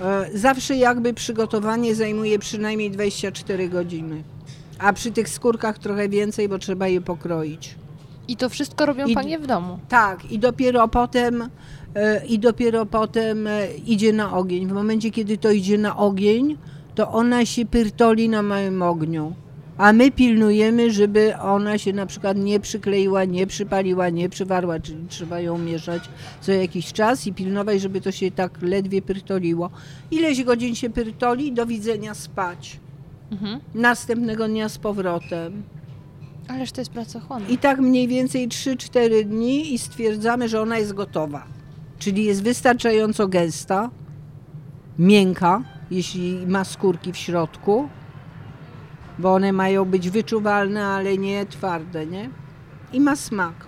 E, 0.01 0.31
Zawsze 0.35 0.77
jakby 0.77 1.15
przygotowanie 1.15 1.95
zajmuje 1.95 2.39
przynajmniej 2.39 2.91
24 2.91 3.69
godziny. 3.69 4.23
A 4.79 4.93
przy 4.93 5.11
tych 5.13 5.29
skórkach 5.29 5.79
trochę 5.79 6.09
więcej, 6.09 6.49
bo 6.49 6.59
trzeba 6.59 6.89
je 6.89 7.01
pokroić. 7.01 7.75
I 8.29 8.37
to 8.37 8.49
wszystko 8.49 8.87
robią 8.87 9.07
I- 9.07 9.15
panie 9.15 9.39
w 9.39 9.47
domu. 9.47 9.79
Tak, 9.89 10.33
i 10.33 10.39
dopiero 10.39 10.89
potem 10.89 11.49
e, 11.95 12.27
i 12.27 12.39
dopiero 12.39 12.87
potem 12.87 13.49
idzie 13.87 14.13
na 14.13 14.33
ogień. 14.37 14.67
W 14.67 14.73
momencie, 14.73 15.11
kiedy 15.11 15.39
to 15.39 15.51
idzie 15.51 15.79
na 15.79 15.97
ogień, 15.97 16.57
to 16.95 17.13
ona 17.13 17.47
się 17.47 17.67
pyrtoli 17.67 18.29
na 18.29 18.43
małym 18.43 18.83
ogniu. 18.83 19.33
A 19.79 19.93
my 19.93 20.11
pilnujemy, 20.11 20.93
żeby 20.93 21.37
ona 21.37 21.79
się 21.79 21.93
na 21.93 22.07
przykład 22.07 22.37
nie 22.37 22.61
przykleiła, 22.61 23.25
nie 23.25 23.47
przypaliła, 23.47 24.09
nie 24.09 24.29
przywarła, 24.29 24.81
czyli 24.81 25.07
trzeba 25.09 25.41
ją 25.41 25.59
mieszać 25.59 26.03
co 26.41 26.53
jakiś 26.53 26.93
czas 26.93 27.27
i 27.27 27.33
pilnować, 27.33 27.81
żeby 27.81 28.01
to 28.01 28.13
się 28.13 28.31
tak 28.31 28.63
ledwie 28.63 29.03
pyrtoliło. 29.03 29.71
Ileś 30.11 30.45
godzin 30.45 30.75
się 30.75 30.91
pyrtoli, 30.91 31.53
do 31.53 31.67
widzenia 31.67 32.15
spać. 32.15 32.81
Mhm. 33.31 33.61
Następnego 33.75 34.49
dnia 34.49 34.69
z 34.69 34.79
powrotem. 34.79 35.63
Ależ 36.49 36.73
to 36.73 36.81
jest 36.81 36.91
pracochłonne. 36.91 37.49
I 37.49 37.59
tak 37.59 37.79
mniej 37.79 38.09
więcej 38.09 38.49
3-4 38.49 39.25
dni 39.25 39.75
i 39.75 39.79
stwierdzamy, 39.79 40.49
że 40.49 40.61
ona 40.61 40.79
jest 40.79 40.93
gotowa. 40.93 41.45
Czyli 41.99 42.25
jest 42.25 42.43
wystarczająco 42.43 43.29
gęsta, 43.29 43.91
miękka, 44.99 45.63
jeśli 45.91 46.47
ma 46.47 46.65
skórki 46.65 47.13
w 47.13 47.17
środku, 47.17 47.89
bo 49.19 49.35
one 49.35 49.53
mają 49.53 49.85
być 49.85 50.11
wyczuwalne, 50.11 50.87
ale 50.87 51.19
nie 51.19 51.47
twarde, 51.47 52.07
nie? 52.07 52.31
I 52.93 53.01
ma 53.01 53.17
smak. 53.17 53.67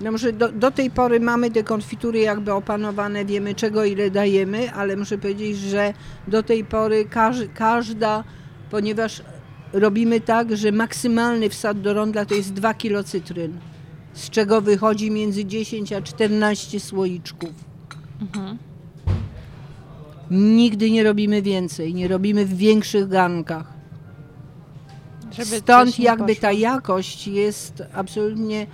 No 0.00 0.12
może 0.12 0.32
do, 0.32 0.52
do 0.52 0.70
tej 0.70 0.90
pory 0.90 1.20
mamy 1.20 1.50
te 1.50 1.62
konfitury 1.62 2.18
jakby 2.18 2.52
opanowane, 2.52 3.24
wiemy 3.24 3.54
czego 3.54 3.84
ile 3.84 4.10
dajemy, 4.10 4.72
ale 4.72 4.96
muszę 4.96 5.18
powiedzieć, 5.18 5.58
że 5.58 5.94
do 6.28 6.42
tej 6.42 6.64
pory 6.64 7.04
każ, 7.04 7.36
każda, 7.54 8.24
ponieważ 8.70 9.22
robimy 9.72 10.20
tak, 10.20 10.56
że 10.56 10.72
maksymalny 10.72 11.48
wsad 11.48 11.80
do 11.80 11.94
rondla 11.94 12.24
to 12.24 12.34
jest 12.34 12.52
2 12.52 12.74
kg 12.74 13.08
cytryn, 13.08 13.58
z 14.12 14.30
czego 14.30 14.60
wychodzi 14.60 15.10
między 15.10 15.44
10 15.44 15.92
a 15.92 16.02
14 16.02 16.80
słoiczków. 16.80 17.50
Mhm. 18.20 18.58
Nigdy 20.30 20.90
nie 20.90 21.04
robimy 21.04 21.42
więcej, 21.42 21.94
nie 21.94 22.08
robimy 22.08 22.46
w 22.46 22.56
większych 22.56 23.08
garnkach. 23.08 23.71
Żeby 25.32 25.56
Stąd 25.58 25.98
jakby 25.98 26.36
ta 26.36 26.52
jakość 26.52 27.28
jest 27.28 27.82
absolutnie 27.94 28.66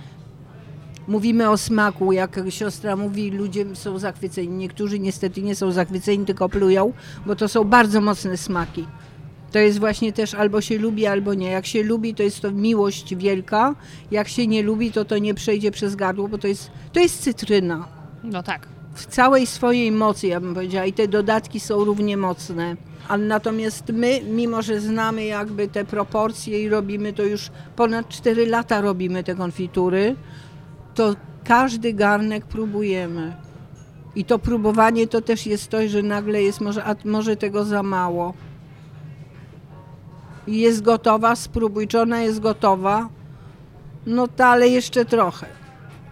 mówimy 1.09 1.49
o 1.49 1.57
smaku, 1.57 2.11
jak 2.11 2.39
siostra 2.49 2.95
mówi, 2.95 3.31
ludzie 3.31 3.65
są 3.75 3.99
zachwyceni. 3.99 4.47
Niektórzy 4.47 4.99
niestety 4.99 5.41
nie 5.41 5.55
są 5.55 5.71
zachwyceni, 5.71 6.25
tylko 6.25 6.49
plują, 6.49 6.93
bo 7.25 7.35
to 7.35 7.47
są 7.47 7.63
bardzo 7.63 8.01
mocne 8.01 8.37
smaki. 8.37 8.85
To 9.51 9.59
jest 9.59 9.79
właśnie 9.79 10.13
też 10.13 10.33
albo 10.33 10.61
się 10.61 10.77
lubi, 10.77 11.05
albo 11.05 11.33
nie. 11.33 11.51
Jak 11.51 11.65
się 11.65 11.83
lubi, 11.83 12.15
to 12.15 12.23
jest 12.23 12.41
to 12.41 12.51
miłość 12.51 13.15
wielka. 13.15 13.75
Jak 14.11 14.27
się 14.27 14.47
nie 14.47 14.63
lubi, 14.63 14.91
to 14.91 15.05
to 15.05 15.17
nie 15.17 15.33
przejdzie 15.33 15.71
przez 15.71 15.95
gardło, 15.95 16.27
bo 16.27 16.37
to 16.37 16.47
jest, 16.47 16.71
to 16.93 16.99
jest 16.99 17.21
cytryna. 17.21 17.87
No 18.23 18.43
tak. 18.43 18.67
W 18.93 19.05
całej 19.05 19.47
swojej 19.47 19.91
mocy, 19.91 20.27
ja 20.27 20.39
bym 20.39 20.53
powiedziała. 20.53 20.85
I 20.85 20.93
te 20.93 21.07
dodatki 21.07 21.59
są 21.59 21.83
równie 21.83 22.17
mocne. 22.17 22.75
A 23.07 23.17
natomiast 23.17 23.89
my, 23.89 24.21
mimo 24.21 24.61
że 24.61 24.79
znamy 24.79 25.25
jakby 25.25 25.67
te 25.67 25.85
proporcje 25.85 26.63
i 26.63 26.69
robimy 26.69 27.13
to 27.13 27.23
już 27.23 27.49
ponad 27.75 28.09
4 28.09 28.45
lata 28.45 28.81
robimy 28.81 29.23
te 29.23 29.35
konfitury, 29.35 30.15
to 30.95 31.15
każdy 31.43 31.93
garnek 31.93 32.45
próbujemy. 32.45 33.35
I 34.15 34.25
to 34.25 34.39
próbowanie 34.39 35.07
to 35.07 35.21
też 35.21 35.45
jest 35.45 35.67
to, 35.67 35.87
że 35.87 36.03
nagle 36.03 36.43
jest 36.43 36.61
może, 36.61 36.83
a 36.83 36.95
może 37.05 37.35
tego 37.35 37.65
za 37.65 37.83
mało. 37.83 38.33
Jest 40.47 40.81
gotowa, 40.81 41.35
spróbuj, 41.35 41.87
czy 41.87 42.01
ona 42.01 42.21
jest 42.21 42.39
gotowa? 42.39 43.09
No 44.05 44.27
to 44.27 44.45
ale 44.45 44.67
jeszcze 44.67 45.05
trochę. 45.05 45.58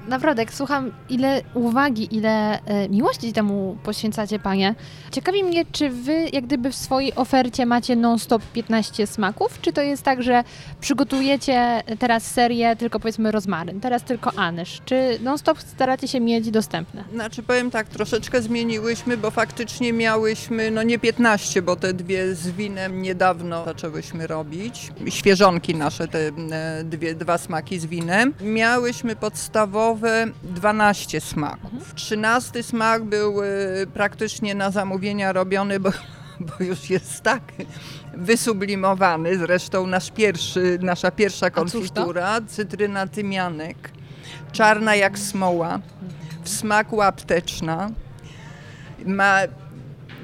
Naprawdę, 0.07 0.41
jak 0.41 0.53
słucham, 0.53 0.91
ile 1.09 1.41
uwagi, 1.53 2.15
ile 2.15 2.61
e, 2.65 2.89
miłości 2.89 3.33
temu 3.33 3.77
poświęcacie, 3.83 4.39
panie. 4.39 4.75
Ciekawi 5.11 5.43
mnie, 5.43 5.65
czy 5.71 5.89
wy, 5.89 6.29
jak 6.33 6.45
gdyby 6.45 6.71
w 6.71 6.75
swojej 6.75 7.15
ofercie 7.15 7.65
macie 7.65 7.95
non-stop 7.95 8.41
15 8.53 9.07
smaków, 9.07 9.61
czy 9.61 9.73
to 9.73 9.81
jest 9.81 10.03
tak, 10.03 10.23
że 10.23 10.43
przygotujecie 10.79 11.83
teraz 11.99 12.31
serię 12.31 12.75
tylko 12.75 12.99
powiedzmy 12.99 13.31
rozmaryn, 13.31 13.79
teraz 13.79 14.03
tylko 14.03 14.31
anyż, 14.35 14.81
czy 14.85 15.19
non-stop 15.23 15.61
staracie 15.61 16.07
się 16.07 16.19
mieć 16.19 16.51
dostępne? 16.51 17.03
Znaczy 17.13 17.43
powiem 17.43 17.71
tak, 17.71 17.87
troszeczkę 17.87 18.41
zmieniłyśmy, 18.41 19.17
bo 19.17 19.31
faktycznie 19.31 19.93
miałyśmy, 19.93 20.71
no 20.71 20.83
nie 20.83 20.99
15, 20.99 21.61
bo 21.61 21.75
te 21.75 21.93
dwie 21.93 22.35
z 22.35 22.51
winem 22.51 23.01
niedawno 23.01 23.65
zaczęłyśmy 23.65 24.27
robić. 24.27 24.91
Świeżonki 25.09 25.75
nasze, 25.75 26.07
te 26.07 26.19
e, 26.27 26.83
dwie, 26.83 27.15
dwa 27.15 27.37
smaki 27.37 27.79
z 27.79 27.85
winem. 27.85 28.33
Miałyśmy 28.41 29.15
podstawowe 29.15 29.96
12 30.43 31.21
smaków. 31.21 31.93
13 31.95 32.63
smak 32.63 33.03
był 33.03 33.43
e, 33.43 33.47
praktycznie 33.93 34.55
na 34.55 34.71
zamówienia 34.71 35.33
robiony, 35.33 35.79
bo 35.79 35.91
bo 36.39 36.63
już 36.63 36.89
jest 36.89 37.21
tak 37.21 37.41
wysublimowany. 38.13 39.37
Zresztą 39.37 39.87
nasz 39.87 40.11
pierwszy, 40.11 40.79
nasza 40.81 41.11
pierwsza 41.11 41.49
konfitura, 41.49 42.41
cytryna 42.47 43.07
tymianek, 43.07 43.91
czarna 44.51 44.95
jak 44.95 45.19
smoła, 45.19 45.79
w 46.43 46.49
smaku 46.49 47.01
apteczna. 47.01 47.91
Ma 49.05 49.37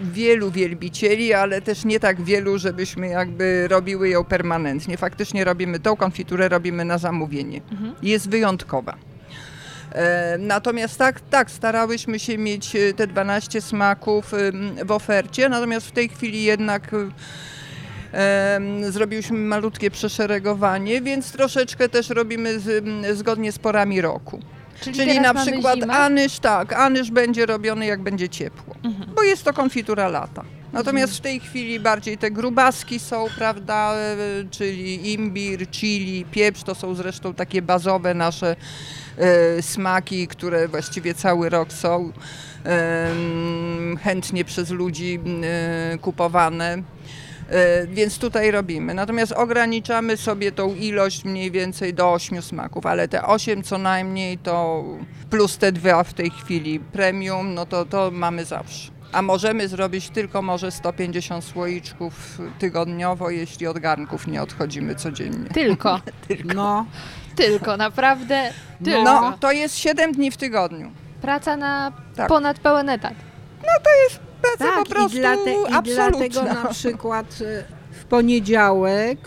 wielu 0.01 0.51
wielbicieli, 0.51 1.33
ale 1.33 1.61
też 1.61 1.85
nie 1.85 1.99
tak 1.99 2.21
wielu, 2.21 2.57
żebyśmy 2.57 3.07
jakby 3.07 3.67
robiły 3.67 4.09
ją 4.09 4.23
permanentnie. 4.23 4.97
Faktycznie 4.97 5.43
robimy 5.43 5.79
tą 5.79 5.95
konfiturę, 5.95 6.49
robimy 6.49 6.85
na 6.85 6.97
zamówienie. 6.97 7.61
Jest 8.01 8.29
wyjątkowa. 8.29 8.95
E, 9.93 10.37
Natomiast 10.37 10.97
tak, 10.97 11.19
tak, 11.21 11.51
starałyśmy 11.51 12.19
się 12.19 12.37
mieć 12.37 12.75
e, 12.75 12.93
te 12.93 13.07
12 13.07 13.61
smaków 13.61 14.33
ym, 14.33 14.75
w 14.85 14.91
ofercie, 14.91 15.49
natomiast 15.49 15.87
w 15.87 15.91
tej 15.91 16.09
chwili 16.09 16.43
jednak 16.43 16.93
y, 16.93 16.97
em, 18.11 18.91
zrobiłyśmy 18.91 19.37
malutkie 19.37 19.91
przeszeregowanie, 19.91 21.01
więc 21.01 21.31
troszeczkę 21.31 21.89
też 21.89 22.09
robimy 22.09 22.59
z, 22.59 22.85
zgodnie 23.17 23.51
z 23.51 23.59
porami 23.59 24.01
roku. 24.01 24.39
Czyli 24.81 24.97
teraz 24.97 25.23
na 25.23 25.33
przykład 25.41 25.79
zimę? 25.79 25.93
anyż, 25.93 26.39
tak, 26.39 26.73
anyż 26.73 27.11
będzie 27.11 27.45
robiony 27.45 27.85
jak 27.85 28.01
będzie 28.01 28.29
ciepło, 28.29 28.75
Mhm. 28.83 29.15
bo 29.15 29.23
jest 29.23 29.43
to 29.43 29.53
konfitura 29.53 30.07
lata. 30.07 30.43
Natomiast 30.73 31.17
w 31.17 31.21
tej 31.21 31.39
chwili 31.39 31.79
bardziej 31.79 32.17
te 32.17 32.31
grubaski 32.31 32.99
są, 32.99 33.25
prawda, 33.37 33.93
e, 33.95 34.15
czyli 34.51 35.13
imbir, 35.13 35.69
chili, 35.71 36.25
pieprz, 36.31 36.63
to 36.63 36.75
są 36.75 36.95
zresztą 36.95 37.33
takie 37.33 37.61
bazowe 37.61 38.13
nasze 38.13 38.51
e, 38.51 38.55
smaki, 39.61 40.27
które 40.27 40.67
właściwie 40.67 41.13
cały 41.13 41.49
rok 41.49 41.73
są 41.73 42.11
chętnie 44.03 44.45
przez 44.45 44.69
ludzi 44.69 45.19
e, 45.43 45.97
kupowane. 45.97 46.83
E, 47.49 47.87
Więc 47.87 48.17
tutaj 48.17 48.51
robimy. 48.51 48.93
Natomiast 48.93 49.31
ograniczamy 49.31 50.17
sobie 50.17 50.51
tą 50.51 50.75
ilość 50.75 51.25
mniej 51.25 51.51
więcej 51.51 51.93
do 51.93 52.13
8 52.13 52.41
smaków, 52.41 52.85
ale 52.85 53.07
te 53.07 53.25
8 53.25 53.63
co 53.63 53.77
najmniej 53.77 54.37
to 54.37 54.83
plus 55.29 55.57
te 55.57 55.71
dwa 55.71 56.03
w 56.03 56.13
tej 56.13 56.29
chwili 56.29 56.79
premium, 56.79 57.53
no 57.53 57.65
to 57.65 57.85
to 57.85 58.11
mamy 58.11 58.45
zawsze. 58.45 58.91
A 59.11 59.21
możemy 59.21 59.67
zrobić 59.67 60.09
tylko 60.09 60.41
może 60.41 60.71
150 60.71 61.43
słoiczków 61.43 62.41
tygodniowo, 62.59 63.29
jeśli 63.29 63.67
od 63.67 63.79
garnków 63.79 64.27
nie 64.27 64.41
odchodzimy 64.41 64.95
codziennie. 64.95 65.49
Tylko, 65.49 65.99
No, 66.55 66.85
tylko, 67.35 67.77
naprawdę 67.77 68.51
tylko. 68.83 69.03
No, 69.03 69.37
to 69.39 69.51
jest 69.51 69.77
7 69.77 70.11
dni 70.11 70.31
w 70.31 70.37
tygodniu. 70.37 70.91
Praca 71.21 71.57
na 71.57 71.91
Tak. 72.15 72.27
ponad 72.27 72.59
pełen 72.59 72.89
etat. 72.89 73.13
Praca 74.41 74.65
tak, 74.71 74.83
po 74.83 74.89
prostu 74.89 75.17
i, 75.17 75.19
dlate, 75.19 75.51
i 75.51 75.83
dlatego 75.83 76.43
na 76.43 76.65
przykład 76.65 77.25
e, 77.25 77.63
w 77.91 78.05
poniedziałek 78.05 79.17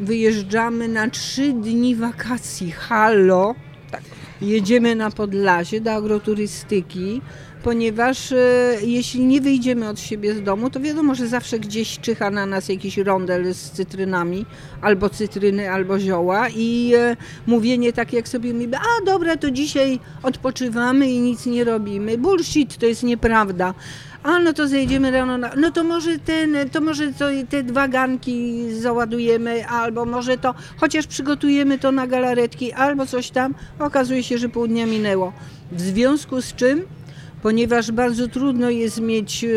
wyjeżdżamy 0.00 0.88
na 0.88 1.10
trzy 1.10 1.52
dni 1.52 1.96
wakacji. 1.96 2.70
Halo! 2.72 3.54
Tak. 3.90 4.00
Jedziemy 4.40 4.94
na 4.94 5.10
Podlasie 5.10 5.80
do 5.80 5.92
agroturystyki, 5.92 7.22
ponieważ 7.68 8.32
e, 8.32 8.36
jeśli 8.82 9.20
nie 9.20 9.40
wyjdziemy 9.40 9.88
od 9.88 10.00
siebie 10.00 10.34
z 10.34 10.42
domu, 10.42 10.70
to 10.70 10.80
wiadomo, 10.80 11.14
że 11.14 11.28
zawsze 11.28 11.58
gdzieś 11.58 11.98
czyha 11.98 12.30
na 12.30 12.46
nas 12.46 12.68
jakiś 12.68 12.96
rondel 12.96 13.54
z 13.54 13.70
cytrynami, 13.70 14.46
albo 14.80 15.10
cytryny, 15.10 15.70
albo 15.70 15.98
zioła 15.98 16.48
i 16.48 16.92
e, 16.96 17.16
mówienie 17.46 17.92
tak 17.92 18.12
jak 18.12 18.28
sobie 18.28 18.54
mówimy, 18.54 18.76
a 18.76 19.04
dobra, 19.04 19.36
to 19.36 19.50
dzisiaj 19.50 20.00
odpoczywamy 20.22 21.10
i 21.10 21.20
nic 21.20 21.46
nie 21.46 21.64
robimy. 21.64 22.18
Bullshit, 22.18 22.78
to 22.78 22.86
jest 22.86 23.02
nieprawda. 23.02 23.74
A 24.22 24.38
no 24.38 24.52
to 24.52 24.68
zejdziemy 24.68 25.10
rano, 25.10 25.38
na, 25.38 25.50
no 25.56 25.70
to 25.70 25.84
może 25.84 26.18
ten, 26.18 26.70
to 26.72 26.80
może 26.80 27.12
to, 27.12 27.26
te 27.48 27.62
dwa 27.62 27.88
garnki 27.88 28.64
załadujemy, 28.72 29.66
albo 29.66 30.04
może 30.04 30.38
to, 30.38 30.54
chociaż 30.76 31.06
przygotujemy 31.06 31.78
to 31.78 31.92
na 31.92 32.06
galaretki, 32.06 32.72
albo 32.72 33.06
coś 33.06 33.30
tam. 33.30 33.54
Okazuje 33.78 34.22
się, 34.22 34.38
że 34.38 34.48
pół 34.48 34.66
dnia 34.66 34.86
minęło. 34.86 35.32
W 35.72 35.80
związku 35.80 36.42
z 36.42 36.54
czym, 36.54 36.97
ponieważ 37.42 37.92
bardzo 37.92 38.28
trudno 38.28 38.70
jest 38.70 39.00
mieć 39.00 39.44
e, 39.44 39.48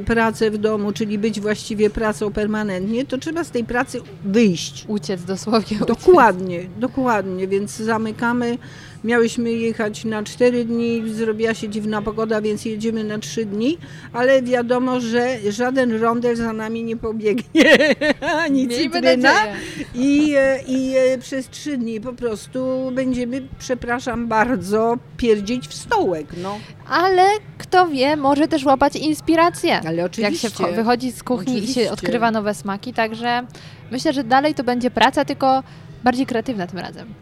pracę 0.00 0.50
w 0.50 0.58
domu, 0.58 0.92
czyli 0.92 1.18
być 1.18 1.40
właściwie 1.40 1.90
pracą 1.90 2.32
permanentnie, 2.32 3.06
to 3.06 3.18
trzeba 3.18 3.44
z 3.44 3.50
tej 3.50 3.64
pracy 3.64 4.00
wyjść. 4.24 4.84
Uciec 4.88 5.24
dosłownie. 5.24 5.76
Uciec. 5.76 5.86
Dokładnie, 5.88 6.66
dokładnie, 6.78 7.48
więc 7.48 7.76
zamykamy. 7.76 8.58
Miałyśmy 9.04 9.52
jechać 9.52 10.04
na 10.04 10.22
4 10.22 10.64
dni, 10.64 11.02
zrobiła 11.14 11.54
się 11.54 11.68
dziwna 11.68 12.02
pogoda, 12.02 12.40
więc 12.40 12.64
jedziemy 12.64 13.04
na 13.04 13.18
3 13.18 13.44
dni, 13.44 13.78
ale 14.12 14.42
wiadomo, 14.42 15.00
że 15.00 15.38
żaden 15.50 16.00
rondel 16.00 16.36
za 16.36 16.52
nami 16.52 16.84
nie 16.84 16.96
pobiegnie, 16.96 17.64
ani 18.44 18.68
cytryna. 18.68 19.32
I, 19.94 20.34
e, 20.36 20.58
I 20.66 20.94
e, 20.96 21.18
przez 21.18 21.48
3 21.48 21.78
dni 21.78 22.00
po 22.00 22.12
prostu 22.12 22.90
będziemy, 22.94 23.42
przepraszam 23.58 24.28
bardzo, 24.28 24.98
pierdzieć 25.16 25.68
w 25.68 25.74
stołek. 25.74 26.26
No. 26.42 26.58
Ale 26.90 27.22
kto 27.58 27.88
wie, 27.88 28.16
może 28.16 28.48
też 28.48 28.64
łapać 28.64 28.96
inspirację. 28.96 29.80
Ale 29.86 29.96
Jak 29.96 30.06
oczywiście. 30.06 30.50
się 30.50 30.54
wcho- 30.54 30.74
wychodzi 30.76 31.12
z 31.12 31.22
kuchni 31.22 31.52
i 31.52 31.56
Oczywiście. 31.56 31.84
się 31.84 31.90
odkrywa 31.90 32.30
nowe 32.30 32.54
smaki, 32.54 32.92
także 32.92 33.46
myślę, 33.90 34.12
że 34.12 34.24
dalej 34.24 34.54
to 34.54 34.64
będzie 34.64 34.90
praca, 34.90 35.24
tylko 35.24 35.62
bardziej 36.04 36.26
kreatywna 36.26 36.66
tym 36.66 36.78
razem. 36.78 37.14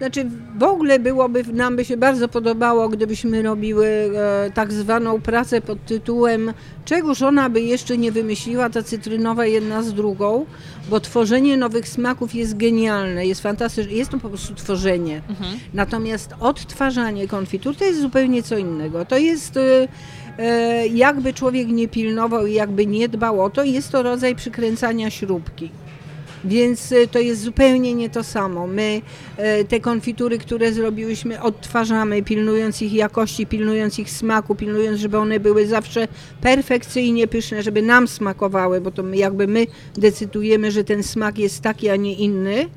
Znaczy 0.00 0.26
w 0.58 0.62
ogóle 0.62 0.98
byłoby, 0.98 1.44
nam 1.44 1.76
by 1.76 1.84
się 1.84 1.96
bardzo 1.96 2.28
podobało, 2.28 2.88
gdybyśmy 2.88 3.42
robiły 3.42 3.86
e, 3.86 4.50
tak 4.54 4.72
zwaną 4.72 5.20
pracę 5.20 5.60
pod 5.60 5.84
tytułem 5.86 6.52
czegoż 6.84 7.22
ona 7.22 7.50
by 7.50 7.60
jeszcze 7.60 7.98
nie 7.98 8.12
wymyśliła, 8.12 8.70
ta 8.70 8.82
cytrynowa 8.82 9.46
jedna 9.46 9.82
z 9.82 9.94
drugą, 9.94 10.46
bo 10.90 11.00
tworzenie 11.00 11.56
nowych 11.56 11.88
smaków 11.88 12.34
jest 12.34 12.56
genialne, 12.56 13.26
jest 13.26 13.40
fantastyczne, 13.40 13.92
jest 13.92 14.10
to 14.10 14.18
po 14.18 14.28
prostu 14.28 14.54
tworzenie. 14.54 15.22
Natomiast 15.74 16.34
odtwarzanie 16.40 17.28
konfitur 17.28 17.76
to 17.76 17.84
jest 17.84 18.00
zupełnie 18.00 18.42
co 18.42 18.58
innego. 18.58 19.04
To 19.04 19.18
jest 19.18 19.56
e, 19.56 19.88
e, 20.38 20.86
jakby 20.86 21.34
człowiek 21.34 21.68
nie 21.68 21.88
pilnował 21.88 22.46
i 22.46 22.54
jakby 22.54 22.86
nie 22.86 23.08
dbał 23.08 23.42
o 23.42 23.50
to, 23.50 23.64
jest 23.64 23.90
to 23.92 24.02
rodzaj 24.02 24.34
przykręcania 24.34 25.10
śrubki. 25.10 25.70
Więc 26.44 26.92
e, 26.92 27.06
to 27.06 27.18
jest 27.18 27.42
zupełnie 27.42 27.94
nie 27.94 28.10
to 28.10 28.24
samo. 28.24 28.66
My 28.66 29.02
e, 29.36 29.64
te 29.64 29.80
konfitury, 29.80 30.38
które 30.38 30.72
zrobiłyśmy, 30.72 31.42
odtwarzamy, 31.42 32.22
pilnując 32.22 32.82
ich 32.82 32.92
jakości, 32.92 33.46
pilnując 33.46 33.98
ich 33.98 34.10
smaku, 34.10 34.54
pilnując, 34.54 34.98
żeby 34.98 35.18
one 35.18 35.40
były 35.40 35.66
zawsze 35.66 36.08
perfekcyjnie 36.40 37.26
pyszne, 37.26 37.62
żeby 37.62 37.82
nam 37.82 38.08
smakowały, 38.08 38.80
bo 38.80 38.90
to 38.90 39.08
jakby 39.14 39.46
my 39.46 39.66
decydujemy, 39.94 40.70
że 40.70 40.84
ten 40.84 41.02
smak 41.02 41.38
jest 41.38 41.60
taki, 41.62 41.88
a 41.88 41.96
nie 41.96 42.14
inny. 42.14 42.68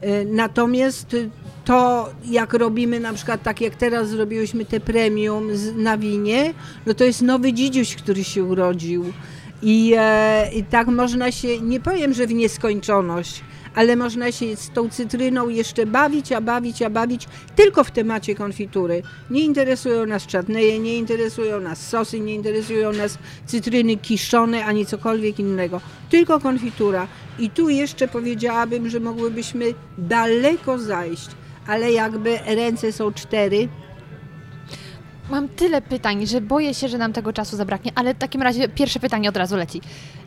E, 0.00 0.24
Natomiast 0.24 1.16
to 1.64 2.10
jak 2.30 2.52
robimy 2.52 3.00
na 3.00 3.12
przykład 3.12 3.42
tak 3.42 3.60
jak 3.60 3.74
teraz 3.74 4.08
zrobiłyśmy 4.08 4.64
te 4.64 4.80
premium 4.80 5.48
na 5.76 5.98
winie, 5.98 6.54
no 6.86 6.94
to 6.94 7.04
jest 7.04 7.22
nowy 7.22 7.52
dzidziuś, 7.52 7.96
który 7.96 8.24
się 8.24 8.44
urodził. 8.44 9.04
I, 9.62 9.94
e, 9.96 10.50
I 10.52 10.64
tak 10.64 10.86
można 10.86 11.32
się, 11.32 11.60
nie 11.60 11.80
powiem, 11.80 12.12
że 12.14 12.26
w 12.26 12.34
nieskończoność, 12.34 13.42
ale 13.74 13.96
można 13.96 14.32
się 14.32 14.56
z 14.56 14.70
tą 14.70 14.88
cytryną 14.88 15.48
jeszcze 15.48 15.86
bawić, 15.86 16.32
a 16.32 16.40
bawić, 16.40 16.82
a 16.82 16.90
bawić 16.90 17.28
tylko 17.56 17.84
w 17.84 17.90
temacie 17.90 18.34
konfitury. 18.34 19.02
Nie 19.30 19.40
interesują 19.40 20.06
nas 20.06 20.26
czarneje, 20.26 20.78
nie 20.78 20.96
interesują 20.96 21.60
nas 21.60 21.88
sosy, 21.88 22.20
nie 22.20 22.34
interesują 22.34 22.92
nas 22.92 23.18
cytryny 23.46 23.96
kiszone, 23.96 24.64
ani 24.64 24.86
cokolwiek 24.86 25.38
innego. 25.38 25.80
Tylko 26.10 26.40
konfitura. 26.40 27.08
I 27.38 27.50
tu 27.50 27.68
jeszcze 27.68 28.08
powiedziałabym, 28.08 28.88
że 28.88 29.00
mogłybyśmy 29.00 29.64
daleko 29.98 30.78
zajść, 30.78 31.28
ale 31.66 31.92
jakby 31.92 32.38
ręce 32.46 32.92
są 32.92 33.12
cztery, 33.12 33.68
Mam 35.30 35.48
tyle 35.48 35.82
pytań, 35.82 36.26
że 36.26 36.40
boję 36.40 36.74
się, 36.74 36.88
że 36.88 36.98
nam 36.98 37.12
tego 37.12 37.32
czasu 37.32 37.56
zabraknie, 37.56 37.92
ale 37.94 38.14
w 38.14 38.18
takim 38.18 38.42
razie 38.42 38.68
pierwsze 38.68 39.00
pytanie 39.00 39.28
od 39.28 39.36
razu 39.36 39.56
leci. 39.56 39.80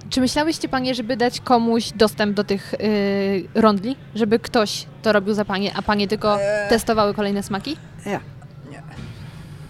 Czy 0.10 0.22
myślałyście 0.22 0.70
Panie, 0.70 0.96
żeby 0.96 1.18
dać 1.18 1.40
komuś 1.42 1.92
dostęp 1.92 2.36
do 2.36 2.44
tych 2.44 2.74
yy, 2.80 3.62
rondli? 3.62 3.96
Żeby 4.16 4.40
ktoś 4.40 4.86
to 5.02 5.14
robił 5.14 5.34
za 5.34 5.46
Panie, 5.46 5.72
a 5.76 5.82
Panie 5.82 6.08
tylko 6.08 6.42
Eee. 6.42 6.70
testowały 6.70 7.14
kolejne 7.14 7.44
smaki? 7.44 7.78
ja. 8.06 8.20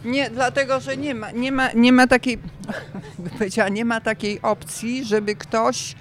Nie, 0.05 0.29
dlatego, 0.29 0.79
że 0.79 0.97
nie 0.97 1.15
ma, 1.15 1.31
nie 1.31 1.51
ma, 1.51 1.71
nie 1.75 1.93
ma 1.93 2.07
takiej, 2.07 2.37
powiedziała, 3.37 3.69
nie 3.69 3.85
ma 3.85 4.01
takiej 4.01 4.41
opcji, 4.41 5.05
żeby 5.05 5.35
ktoś 5.35 5.95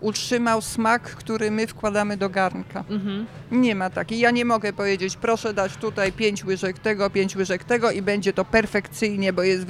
utrzymał 0.00 0.62
smak, 0.62 1.02
który 1.02 1.50
my 1.50 1.66
wkładamy 1.66 2.16
do 2.16 2.30
garnka. 2.30 2.84
Mhm. 2.90 3.26
Nie 3.50 3.74
ma 3.74 3.90
takiej. 3.90 4.18
Ja 4.18 4.30
nie 4.30 4.44
mogę 4.44 4.72
powiedzieć, 4.72 5.16
proszę 5.16 5.54
dać 5.54 5.76
tutaj 5.76 6.12
pięć 6.12 6.44
łyżek 6.44 6.78
tego, 6.78 7.10
pięć 7.10 7.36
łyżek 7.36 7.64
tego 7.64 7.90
i 7.90 8.02
będzie 8.02 8.32
to 8.32 8.44
perfekcyjnie, 8.44 9.32
bo 9.32 9.42
jest 9.42 9.66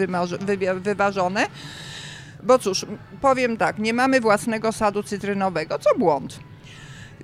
wyważone. 0.81 1.47
Bo 2.43 2.59
cóż, 2.59 2.87
powiem 3.21 3.57
tak, 3.57 3.79
nie 3.79 3.93
mamy 3.93 4.21
własnego 4.21 4.73
sadu 4.73 5.03
cytrynowego, 5.03 5.79
co 5.79 5.99
błąd. 5.99 6.41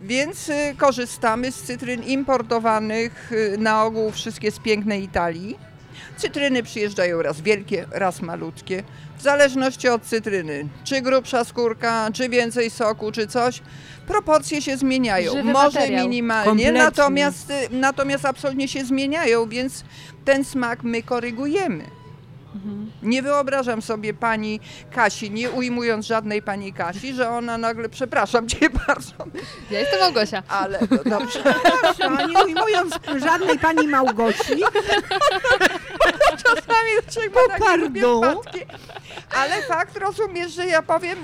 Więc 0.02 0.48
y, 0.48 0.74
korzystamy 0.78 1.52
z 1.52 1.62
cytryn 1.62 2.02
importowanych, 2.02 3.32
y, 3.32 3.58
na 3.58 3.84
ogół 3.84 4.10
wszystkie 4.10 4.50
z 4.50 4.58
pięknej 4.58 5.02
Italii. 5.04 5.69
Cytryny 6.16 6.62
przyjeżdżają 6.62 7.22
raz 7.22 7.40
wielkie, 7.40 7.86
raz 7.90 8.22
malutkie. 8.22 8.82
W 9.18 9.22
zależności 9.22 9.88
od 9.88 10.02
cytryny, 10.02 10.68
czy 10.84 11.00
grubsza 11.00 11.44
skórka, 11.44 12.08
czy 12.12 12.28
więcej 12.28 12.70
soku, 12.70 13.12
czy 13.12 13.26
coś, 13.26 13.62
proporcje 14.06 14.62
się 14.62 14.76
zmieniają. 14.76 15.32
Żywy 15.32 15.52
Może 15.52 15.78
materiał. 15.80 16.04
minimalnie, 16.04 16.44
Kompletnie. 16.50 16.72
natomiast, 16.72 17.52
natomiast 17.70 18.24
absolutnie 18.24 18.68
się 18.68 18.84
zmieniają, 18.84 19.48
więc 19.48 19.84
ten 20.24 20.44
smak 20.44 20.82
my 20.82 21.02
korygujemy. 21.02 21.84
Mhm. 22.54 22.90
Nie 23.02 23.22
wyobrażam 23.22 23.82
sobie 23.82 24.14
pani 24.14 24.60
Kasi, 24.94 25.30
nie 25.30 25.50
ujmując 25.50 26.06
żadnej 26.06 26.42
pani 26.42 26.72
Kasi, 26.72 27.14
że 27.14 27.30
ona 27.30 27.58
nagle, 27.58 27.88
przepraszam 27.88 28.48
cię 28.48 28.70
bardzo, 28.86 29.12
Ja 29.70 29.80
jestem 29.80 30.00
Małgosia. 30.00 30.42
ale 30.48 30.78
no 30.90 30.96
dobrze. 31.18 31.42
A 32.18 32.26
nie 32.26 32.44
ujmując 32.44 32.94
żadnej 33.24 33.58
pani 33.58 33.88
Małgosi, 33.88 34.42
Czasami 36.44 37.30
ma 37.34 37.40
takie. 37.48 38.66
Ale 39.36 39.62
fakt 39.62 39.96
rozumiesz, 39.96 40.52
że 40.52 40.66
ja 40.66 40.82
powiem, 40.82 41.18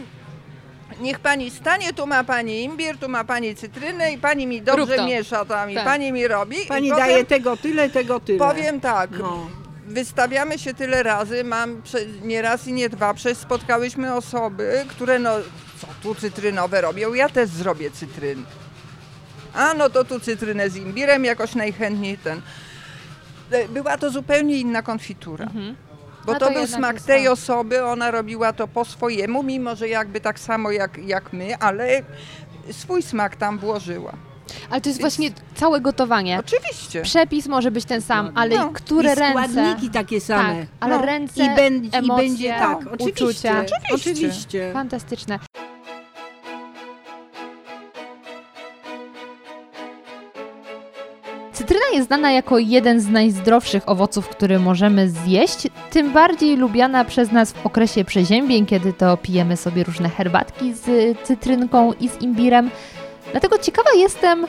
niech 1.00 1.18
pani 1.20 1.50
stanie, 1.50 1.92
tu 1.92 2.06
ma 2.06 2.24
pani 2.24 2.62
imbir, 2.64 2.98
tu 2.98 3.08
ma 3.08 3.24
pani 3.24 3.54
cytrynę 3.54 4.12
i 4.12 4.18
pani 4.18 4.46
mi 4.46 4.62
dobrze 4.62 5.04
miesza 5.04 5.44
tam 5.44 5.70
i 5.70 5.74
Tak. 5.74 5.84
pani 5.84 6.12
mi 6.12 6.28
robi. 6.28 6.56
pani 6.68 6.90
powiem, 6.90 7.06
daje 7.06 7.24
tego 7.24 7.56
tyle, 7.56 7.90
tego 7.90 8.20
tyle. 8.20 8.38
Powiem 8.38 8.80
tak, 8.80 9.10
No. 9.10 9.46
Wystawiamy 9.86 10.58
się 10.58 10.74
tyle 10.74 11.02
razy, 11.02 11.44
mam 11.44 11.82
nie 12.22 12.42
raz 12.42 12.66
i 12.66 12.72
nie 12.72 12.88
dwa, 12.88 13.14
przecież 13.14 13.38
spotkałyśmy 13.38 14.14
osoby, 14.14 14.84
które 14.88 15.18
no, 15.18 15.30
co 15.80 15.86
tu 16.02 16.14
cytrynowe 16.14 16.80
robią, 16.80 17.14
ja 17.14 17.28
też 17.28 17.48
zrobię 17.48 17.90
cytryn. 17.90 18.44
A 19.54 19.74
no 19.74 19.90
to 19.90 20.04
tu 20.04 20.20
cytrynę 20.20 20.70
z 20.70 20.76
imbirem 20.76 21.24
jakoś 21.24 21.54
najchętniej 21.54 22.18
ten. 22.18 22.42
E, 23.50 23.68
Była 23.68 23.98
to 23.98 24.10
zupełnie 24.10 24.56
inna 24.60 24.82
konfitura. 24.82 25.44
Mhm. 25.44 25.76
Bo 26.26 26.32
to, 26.34 26.46
to 26.46 26.52
był 26.52 26.66
smak 26.66 27.00
tej 27.00 27.28
osoby, 27.28 27.84
ona 27.84 28.10
robiła 28.10 28.52
to 28.52 28.68
po 28.68 28.84
swojemu, 28.84 29.42
mimo 29.42 29.76
że 29.76 29.88
jakby 29.88 30.20
tak 30.20 30.40
samo 30.40 30.70
jak, 30.70 30.98
jak 30.98 31.32
my, 31.32 31.56
ale 31.56 32.02
swój 32.70 33.02
smak 33.02 33.36
tam 33.36 33.58
włożyła. 33.58 34.12
Ale 34.70 34.80
to 34.80 34.88
jest 34.88 35.00
Więc- 35.00 35.14
właśnie 35.16 35.30
całe 35.54 35.80
gotowanie. 35.80 36.38
Oczywiście. 36.40 37.02
Przepis 37.02 37.46
może 37.46 37.70
być 37.70 37.84
ten 37.84 38.02
sam, 38.02 38.32
ale 38.34 38.56
No. 38.56 38.70
które 38.72 39.12
I 39.12 39.14
ręce... 39.14 39.30
składniki 39.30 39.90
takie 39.90 40.20
same. 40.20 40.54
Tak, 40.60 40.66
ale 40.80 40.96
No. 40.98 41.06
ręce, 41.06 41.44
I, 41.44 41.56
ben, 41.56 41.88
emocje, 41.92 42.26
I 42.26 42.28
będzie 42.30 42.54
tak, 42.54 42.78
oczywiście. 42.92 43.24
uczucia. 43.24 43.64
Oczywiście. 43.90 43.94
oczywiście. 44.26 44.70
Fantastyczne. 44.72 45.38
Cytryna 51.52 51.84
jest 51.94 52.06
znana 52.06 52.32
jako 52.32 52.58
jeden 52.58 53.00
z 53.00 53.08
najzdrowszych 53.08 53.88
owoców, 53.88 54.28
który 54.28 54.58
możemy 54.58 55.10
zjeść, 55.10 55.66
tym 55.90 56.12
bardziej 56.12 56.56
lubiana 56.56 57.04
przez 57.04 57.32
nas 57.32 57.52
w 57.52 57.66
okresie 57.66 58.04
przeziębień, 58.04 58.66
kiedy 58.66 58.92
to 58.92 59.16
pijemy 59.16 59.56
sobie 59.56 59.84
różne 59.84 60.08
herbatki 60.08 60.74
z 60.74 61.18
cytrynką 61.22 61.92
i 61.92 62.08
z 62.08 62.20
imbirem. 62.22 62.70
Dlatego 63.40 63.58
ciekawa 63.58 63.90
jestem, 63.96 64.46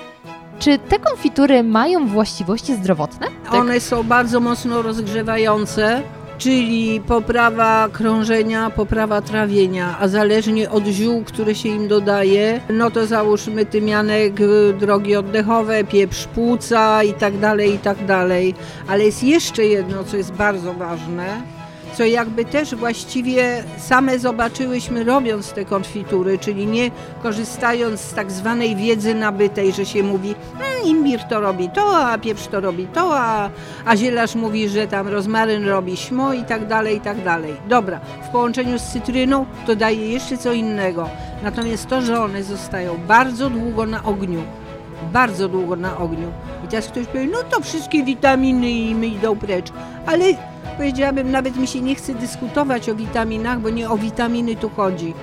czy 0.59 0.79
te 0.79 0.99
konfitury 0.99 1.63
mają 1.63 2.07
właściwości 2.07 2.75
zdrowotne? 2.75 3.27
One 3.51 3.79
są 3.79 4.03
bardzo 4.03 4.39
mocno 4.39 4.81
rozgrzewające, 4.81 6.01
czyli 6.37 7.01
poprawa 7.01 7.89
krążenia, 7.93 8.69
poprawa 8.69 9.21
trawienia, 9.21 9.97
a 9.99 10.07
zależnie 10.07 10.69
od 10.69 10.85
ziół, 10.85 11.23
które 11.23 11.55
się 11.55 11.69
im 11.69 11.87
dodaje, 11.87 12.61
no 12.69 12.91
to 12.91 13.05
załóżmy 13.05 13.65
tymianek, 13.65 14.39
y, 14.39 14.73
drogi 14.73 15.15
oddechowe, 15.15 15.83
pieprz 15.83 16.27
płuca 16.27 17.03
i 17.03 17.13
tak 17.13 17.37
dalej, 17.37 17.73
i 17.73 17.79
tak 17.79 18.05
dalej. 18.05 18.55
Ale 18.87 19.03
jest 19.03 19.23
jeszcze 19.23 19.65
jedno, 19.65 20.03
co 20.03 20.17
jest 20.17 20.31
bardzo 20.31 20.73
ważne, 20.73 21.41
co 21.95 22.05
jakby 22.05 22.45
też 22.45 22.75
właściwie 22.75 23.63
same 23.77 24.19
zobaczyłyśmy 24.19 25.03
robiąc 25.03 25.51
te 25.53 25.65
konfitury, 25.65 26.37
czyli 26.37 26.65
nie 26.67 26.91
korzystając 27.23 28.01
z 28.01 28.13
tak 28.13 28.31
zwanej 28.31 28.75
wiedzy 28.75 29.15
nabytej, 29.15 29.71
że 29.73 29.85
się 29.85 30.03
mówi 30.03 30.35
"Mm, 30.53 30.85
imbir 30.85 31.23
to 31.23 31.39
robi 31.39 31.69
to, 31.69 31.97
a 32.07 32.17
pieprz 32.17 32.47
to 32.47 32.59
robi 32.59 32.87
to, 32.87 33.19
a, 33.19 33.49
a 33.85 33.95
zielarz 33.97 34.35
mówi, 34.35 34.69
że 34.69 34.87
tam 34.87 35.07
rozmaryn 35.07 35.65
robi 35.67 35.97
śmo 35.97 36.33
i 36.33 36.43
tak 36.43 36.67
dalej, 36.67 36.97
i 36.97 37.01
tak 37.01 37.23
dalej. 37.23 37.53
Dobra, 37.69 37.99
w 38.23 38.29
połączeniu 38.29 38.79
z 38.79 38.83
cytryną 38.83 39.45
to 39.65 39.75
daje 39.75 40.07
jeszcze 40.11 40.37
co 40.37 40.53
innego. 40.53 41.09
Natomiast 41.43 41.87
to, 41.87 42.01
że 42.01 42.21
one 42.23 42.43
zostają 42.43 42.97
bardzo 43.07 43.49
długo 43.49 43.85
na 43.85 44.03
ogniu, 44.03 44.41
bardzo 45.13 45.49
długo 45.49 45.75
na 45.75 45.97
ogniu. 45.97 46.27
I 46.65 46.67
teraz 46.67 46.87
ktoś 46.87 47.05
powie, 47.05 47.27
no 47.27 47.37
to 47.49 47.61
wszystkie 47.61 48.03
witaminy 48.03 48.69
im 48.71 49.05
idą 49.05 49.35
precz. 49.35 49.67
Ale 50.05 50.25
powiedziałabym, 50.77 51.31
nawet 51.31 51.57
mi 51.57 51.67
się 51.67 51.81
nie 51.81 51.95
chce 51.95 52.13
dyskutować 52.13 52.89
o 52.89 52.95
witaminach, 52.95 53.59
bo 53.59 53.69
nie 53.69 53.89
o 53.89 53.97
witaminy 53.97 54.55
tu 54.55 54.69
chodzi. 54.69 55.13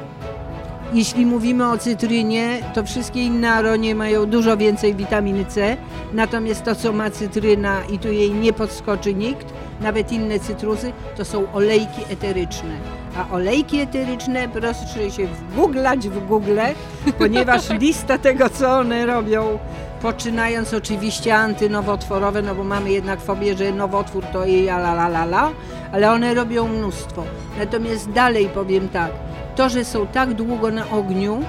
Jeśli 0.92 1.26
mówimy 1.26 1.70
o 1.70 1.78
cytrynie, 1.78 2.58
to 2.74 2.84
wszystkie 2.84 3.24
inne 3.24 3.52
aronie 3.52 3.94
mają 3.94 4.26
dużo 4.26 4.56
więcej 4.56 4.94
witaminy 4.94 5.44
C, 5.44 5.76
natomiast 6.12 6.64
to, 6.64 6.74
co 6.74 6.92
ma 6.92 7.10
cytryna 7.10 7.84
i 7.84 7.98
tu 7.98 8.08
jej 8.08 8.30
nie 8.30 8.52
podskoczy 8.52 9.14
nikt, 9.14 9.46
nawet 9.80 10.12
inne 10.12 10.40
cytrusy, 10.40 10.92
to 11.16 11.24
są 11.24 11.52
olejki 11.52 12.02
eteryczne. 12.10 12.76
A 13.16 13.34
olejki 13.34 13.80
eteryczne 13.80 14.48
proszę 14.48 15.10
się 15.10 15.26
wgooglać 15.26 16.08
w 16.08 16.26
Google, 16.26 16.58
ponieważ 17.18 17.70
lista 17.80 18.18
tego, 18.18 18.50
co 18.50 18.78
one 18.78 19.06
robią, 19.06 19.58
poczynając 20.04 20.74
oczywiście 20.74 21.36
antynowotworowe, 21.36 22.42
no 22.42 22.54
bo 22.54 22.64
mamy 22.64 22.92
jednak 22.92 23.20
fobię, 23.20 23.56
że 23.56 23.72
nowotwór 23.72 24.24
to 24.24 24.44
i 24.44 24.68
la 24.68 24.76
la 24.76 25.06
la 25.06 25.24
la, 25.24 25.50
ale 25.92 26.12
one 26.12 26.34
robią 26.34 26.68
mnóstwo. 26.68 27.24
Natomiast 27.58 28.10
dalej 28.10 28.48
powiem 28.48 28.88
tak, 28.88 29.10
to, 29.56 29.68
że 29.68 29.84
są 29.84 30.06
tak 30.06 30.34
długo 30.34 30.70
na 30.70 30.90
ogniu, 30.90 31.44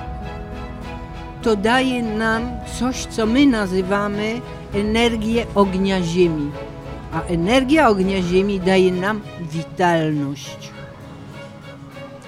to 1.42 1.56
daje 1.56 2.04
nam 2.04 2.42
coś, 2.80 3.06
co 3.06 3.26
my 3.26 3.46
nazywamy 3.46 4.42
energię 4.74 5.46
ognia 5.56 6.02
Ziemi. 6.02 6.52
A 7.14 7.22
energia 7.22 7.90
ognia 7.90 8.22
Ziemi 8.22 8.60
daje 8.60 8.92
nam 8.92 9.22
witalność. 9.42 10.72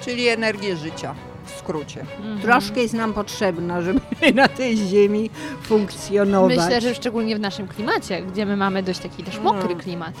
Czyli 0.00 0.28
energię 0.28 0.76
życia 0.76 1.14
w 1.44 1.50
skrócie. 1.50 2.00
Mhm. 2.00 2.40
Troszkę 2.40 2.80
jest 2.80 2.94
nam 2.94 3.12
potrzebna, 3.12 3.82
żeby 3.82 4.00
na 4.34 4.48
tej 4.48 4.76
Ziemi 4.76 5.30
funkcjonować. 5.62 6.56
Myślę, 6.56 6.80
że 6.80 6.94
szczególnie 6.94 7.36
w 7.36 7.40
naszym 7.40 7.68
klimacie, 7.68 8.22
gdzie 8.22 8.46
my 8.46 8.56
mamy 8.56 8.82
dość 8.82 8.98
taki 9.00 9.22
też 9.24 9.38
mokry 9.40 9.74
No. 9.74 9.80
klimat 9.80 10.14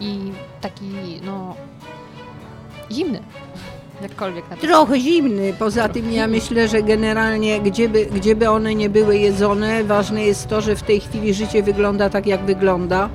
i 0.00 0.18
taki, 0.60 0.84
no, 1.24 1.54
zimny. 2.92 3.22
Jakkolwiek 4.02 4.50
na 4.50 4.56
Trochę 4.56 5.00
zimny. 5.00 5.52
Poza 5.58 5.88
tym 5.88 6.12
ja 6.12 6.26
myślę, 6.26 6.68
że 6.68 6.82
generalnie 6.82 7.60
gdzieby, 7.60 8.06
gdzieby 8.06 8.50
one 8.50 8.74
nie 8.74 8.90
były 8.90 9.18
jedzone, 9.18 9.84
ważne 9.84 10.24
jest 10.24 10.48
to, 10.48 10.60
że 10.60 10.76
w 10.76 10.82
tej 10.82 11.00
chwili 11.00 11.34
życie 11.34 11.62
wygląda 11.62 12.10
tak, 12.10 12.26
jak 12.26 12.44
wygląda. 12.44 13.08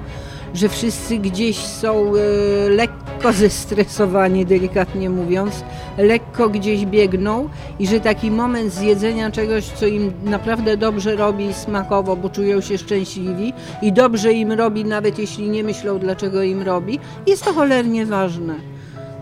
Że 0.53 0.69
wszyscy 0.69 1.17
gdzieś 1.17 1.57
są 1.57 2.15
e, 2.15 2.69
lekko 2.69 3.33
zestresowani, 3.33 4.45
delikatnie 4.45 5.09
mówiąc, 5.09 5.63
lekko 5.97 6.49
gdzieś 6.49 6.85
biegną 6.85 7.49
i 7.79 7.87
że 7.87 7.99
taki 7.99 8.31
moment 8.31 8.73
zjedzenia 8.73 9.31
czegoś, 9.31 9.65
co 9.65 9.87
im 9.87 10.13
naprawdę 10.23 10.77
dobrze 10.77 11.15
robi 11.15 11.53
smakowo, 11.53 12.15
bo 12.15 12.29
czują 12.29 12.61
się 12.61 12.77
szczęśliwi 12.77 13.53
i 13.81 13.93
dobrze 13.93 14.33
im 14.33 14.51
robi, 14.51 14.85
nawet 14.85 15.19
jeśli 15.19 15.49
nie 15.49 15.63
myślą, 15.63 15.99
dlaczego 15.99 16.43
im 16.43 16.61
robi, 16.61 16.99
jest 17.27 17.45
to 17.45 17.53
cholernie 17.53 18.05
ważne. 18.05 18.55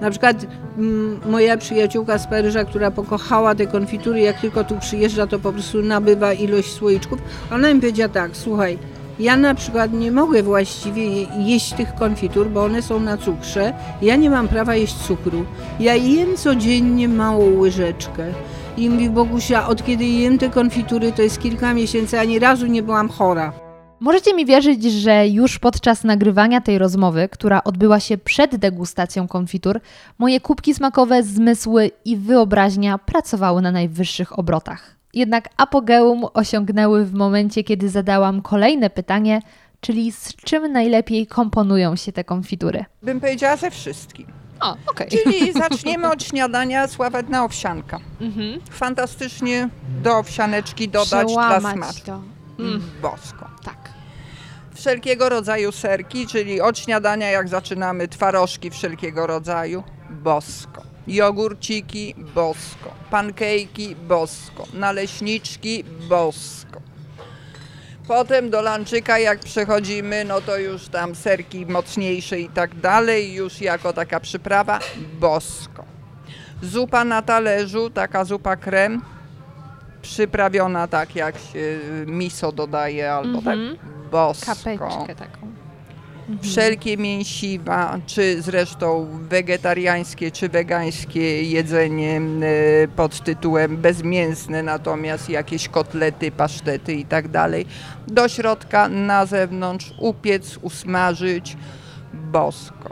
Na 0.01 0.09
przykład 0.11 0.45
mm, 0.77 1.19
moja 1.25 1.57
przyjaciółka 1.57 2.17
z 2.17 2.27
Paryża, 2.27 2.65
która 2.65 2.91
pokochała 2.91 3.55
te 3.55 3.67
konfitury, 3.67 4.19
jak 4.19 4.41
tylko 4.41 4.63
tu 4.63 4.79
przyjeżdża, 4.79 5.27
to 5.27 5.39
po 5.39 5.53
prostu 5.53 5.81
nabywa 5.81 6.33
ilość 6.33 6.71
słoiczków. 6.73 7.19
Ona 7.51 7.73
mi 7.73 7.79
powiedziała 7.79 8.09
tak, 8.09 8.31
słuchaj, 8.33 8.77
ja 9.19 9.38
na 9.38 9.56
przykład 9.56 9.93
nie 9.93 10.12
mogę 10.12 10.43
właściwie 10.43 11.06
je- 11.06 11.27
jeść 11.45 11.73
tych 11.73 11.95
konfitur, 11.95 12.49
bo 12.49 12.63
one 12.63 12.82
są 12.82 12.99
na 12.99 13.17
cukrze. 13.17 13.73
Ja 14.01 14.15
nie 14.15 14.30
mam 14.30 14.47
prawa 14.47 14.75
jeść 14.75 14.95
cukru. 14.95 15.45
Ja 15.80 15.95
jem 15.95 16.38
codziennie 16.38 17.08
małą 17.10 17.58
łyżeczkę. 17.60 18.25
I 18.77 18.89
mówi 18.89 19.10
Bogusia, 19.10 19.67
od 19.67 19.86
kiedy 19.86 20.06
jem 20.06 20.38
te 20.38 20.49
konfitury, 20.49 21.12
to 21.12 21.21
jest 21.21 21.39
kilka 21.41 21.73
miesięcy, 21.73 22.19
ani 22.19 22.39
razu 22.39 22.67
nie 22.67 22.84
byłam 22.84 23.10
chora. 23.10 23.53
Możecie 23.99 24.34
mi 24.34 24.45
wierzyć, 24.45 24.84
że 24.84 25.27
już 25.27 25.60
podczas 25.60 26.03
nagrywania 26.03 26.62
tej 26.62 26.77
rozmowy, 26.77 27.30
która 27.32 27.63
odbyła 27.63 27.99
się 27.99 28.17
przed 28.17 28.56
degustacją 28.56 29.27
konfitur, 29.27 29.80
moje 30.17 30.39
kubki 30.39 30.73
smakowe, 30.73 31.23
zmysły 31.23 31.91
i 32.06 32.17
wyobraźnia 32.17 32.97
pracowały 32.97 33.62
na 33.62 33.71
najwyższych 33.71 34.39
obrotach. 34.39 34.96
Jednak 35.17 35.49
apogeum 35.58 36.25
osiągnęły 36.34 37.06
w 37.06 37.13
momencie, 37.13 37.63
kiedy 37.63 37.89
zadałam 37.89 38.41
kolejne 38.41 38.89
pytanie, 38.89 39.41
czyli 39.82 40.12
z 40.12 40.36
czym 40.36 40.71
najlepiej 40.71 41.27
komponują 41.27 41.95
się 41.95 42.12
te 42.12 42.23
konfitury. 42.23 42.86
Bym 43.03 43.19
powiedziała 43.19 43.56
ze 43.58 43.71
wszystkim. 43.71 44.27
O, 44.60 44.75
okej. 44.88 45.08
Czyli 45.10 45.53
zaczniemy 45.53 46.12
od 46.12 46.23
śniadania 46.23 46.88
sławetna 46.88 47.43
owsianka. 47.43 47.99
Mhm. 48.21 48.62
Fantastycznie 48.71 49.69
do 50.03 50.17
owsianeczki 50.17 50.89
dodać 50.89 51.10
dla 51.10 51.25
Przełamać 51.25 51.75
smaku. 51.75 51.99
to. 52.06 52.21
Mm, 52.63 52.82
Bosko. 53.01 53.49
tak. 53.63 53.77
Wszelkiego 54.73 55.30
rodzaju 55.30 55.71
serki, 55.71 56.27
czyli 56.27 56.62
od 56.62 56.80
śniadania 56.80 57.30
jak 57.32 57.47
zaczynamy 57.47 58.08
twarożki 58.08 58.69
wszelkiego 58.71 59.27
rodzaju, 59.27 59.84
bosko. 60.10 60.87
Jogurciki, 61.08 62.15
bosko. 62.36 62.91
Pankejki, 63.12 63.96
bosko. 63.96 64.63
Naleśniczki, 64.74 65.84
bosko. 66.10 66.82
Potem 68.08 68.50
do 68.50 68.62
lanczyka 68.62 69.20
jak 69.20 69.39
przechodzimy, 69.39 70.26
no 70.26 70.41
to 70.41 70.58
już 70.58 70.88
tam 70.88 71.15
serki 71.15 71.65
mocniejsze 71.65 72.39
i 72.39 72.50
tak 72.50 72.76
dalej, 72.76 73.34
już 73.34 73.62
jako 73.62 73.93
taka 73.93 74.20
przyprawa, 74.20 74.80
bosko. 75.20 75.84
Zupa 76.62 77.04
na 77.04 77.22
talerzu, 77.22 77.89
taka 77.89 78.26
zupa 78.26 78.56
krem, 78.56 79.02
przyprawiona 80.02 80.88
tak 80.88 81.15
jak 81.15 81.36
się 81.38 81.80
miso 82.06 82.52
dodaje 82.52 83.13
albo 83.13 83.38
Mhm. 83.38 83.78
tak, 83.78 83.86
bosko. 84.12 84.46
Kapeczkę 84.46 85.15
taką. 85.15 85.46
Wszelkie 86.41 86.97
mięsiwa, 86.97 87.99
czy 88.05 88.41
zresztą 88.41 89.07
wegetariańskie, 89.29 90.31
czy 90.31 90.49
wegańskie 90.49 91.43
jedzenie 91.43 92.21
e, 92.21 92.87
pod 92.87 93.23
tytułem 93.23 93.77
bezmięsne, 93.77 94.63
natomiast 94.63 95.29
jakieś 95.29 95.69
kotlety, 95.69 96.31
pasztety 96.31 96.93
i 96.93 97.05
tak 97.05 97.27
dalej, 97.27 97.65
do 98.07 98.29
środka, 98.29 98.89
na 98.89 99.25
zewnątrz, 99.25 99.93
upiec, 99.99 100.57
usmażyć, 100.61 101.57
bosko. 102.13 102.89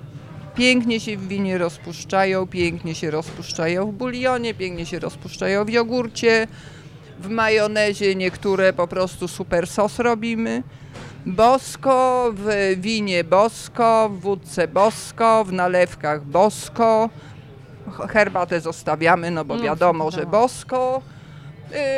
Pięknie 0.55 0.99
się 0.99 1.17
w 1.17 1.27
winie 1.27 1.57
rozpuszczają, 1.57 2.47
pięknie 2.47 2.95
się 2.95 3.11
rozpuszczają 3.11 3.91
w 3.91 3.93
bulionie, 3.93 4.53
pięknie 4.53 4.85
się 4.85 4.99
rozpuszczają 4.99 5.65
w 5.65 5.69
jogurcie, 5.69 6.47
w 7.19 7.29
majonezie 7.29 8.15
niektóre 8.15 8.73
po 8.73 8.87
prostu 8.87 9.27
super 9.27 9.67
sos 9.67 9.99
robimy. 9.99 10.63
Bosko, 11.25 12.29
w 12.35 12.75
winie 12.77 13.23
bosko, 13.23 14.09
w 14.09 14.19
wódce 14.19 14.67
bosko, 14.67 15.43
w 15.45 15.53
nalewkach 15.53 16.25
bosko. 16.25 17.09
Herbatę 18.09 18.61
zostawiamy, 18.61 19.31
no 19.31 19.45
bo 19.45 19.55
No, 19.55 19.63
wiadomo, 19.63 20.11
że 20.11 20.17
wiadomo. 20.17 20.31
bosko. 20.41 21.01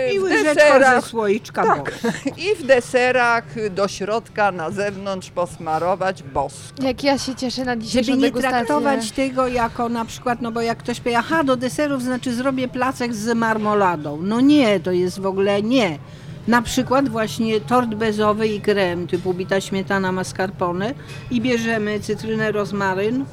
Yy, 0.08 0.14
I 0.14 0.20
w 0.20 0.24
łyżeczka 0.24 0.50
ze 0.50 0.56
deserach, 0.56 1.06
słoiczka 1.06 1.64
tak. 1.66 1.78
bosko. 1.84 2.08
I 2.52 2.56
w 2.56 2.66
deserach 2.66 3.70
do 3.70 3.88
środka, 3.88 4.52
na 4.52 4.72
zewnątrz 4.72 5.30
posmarować 5.30 6.24
bosko. 6.24 6.84
Jak 6.84 7.04
ja 7.04 7.18
się 7.18 7.36
cieszę 7.36 7.66
na 7.66 7.78
dzisiejszą 7.78 8.06
Żeby 8.06 8.18
nie 8.18 8.22
degustację. 8.28 8.58
traktować 8.58 9.12
tego 9.12 9.48
jako 9.48 9.90
na 9.90 10.06
przykład, 10.06 10.42
no 10.42 10.52
bo 10.52 10.62
jak 10.62 10.78
ktoś 10.78 11.00
powie, 11.00 11.18
aha, 11.18 11.44
do 11.44 11.56
deserów 11.56 12.04
znaczy 12.04 12.34
zrobię 12.34 12.68
placek 12.68 13.14
z 13.14 13.36
marmoladą. 13.38 14.20
No 14.22 14.40
nie, 14.42 14.80
to 14.80 14.92
jest 14.92 15.20
w 15.20 15.26
ogóle 15.26 15.62
nie. 15.62 16.00
Na 16.48 16.62
przykład 16.62 17.10
właśnie 17.10 17.62
tort 17.62 17.96
bezowy 17.96 18.48
i 18.48 18.62
krem 18.62 19.08
typu 19.08 19.34
bita 19.34 19.62
śmietana 19.62 20.12
mascarpone 20.12 20.94
i 21.32 21.42
bierzemy 21.42 22.00
cytrynę, 22.00 22.52
rozmaryn, 22.52 23.26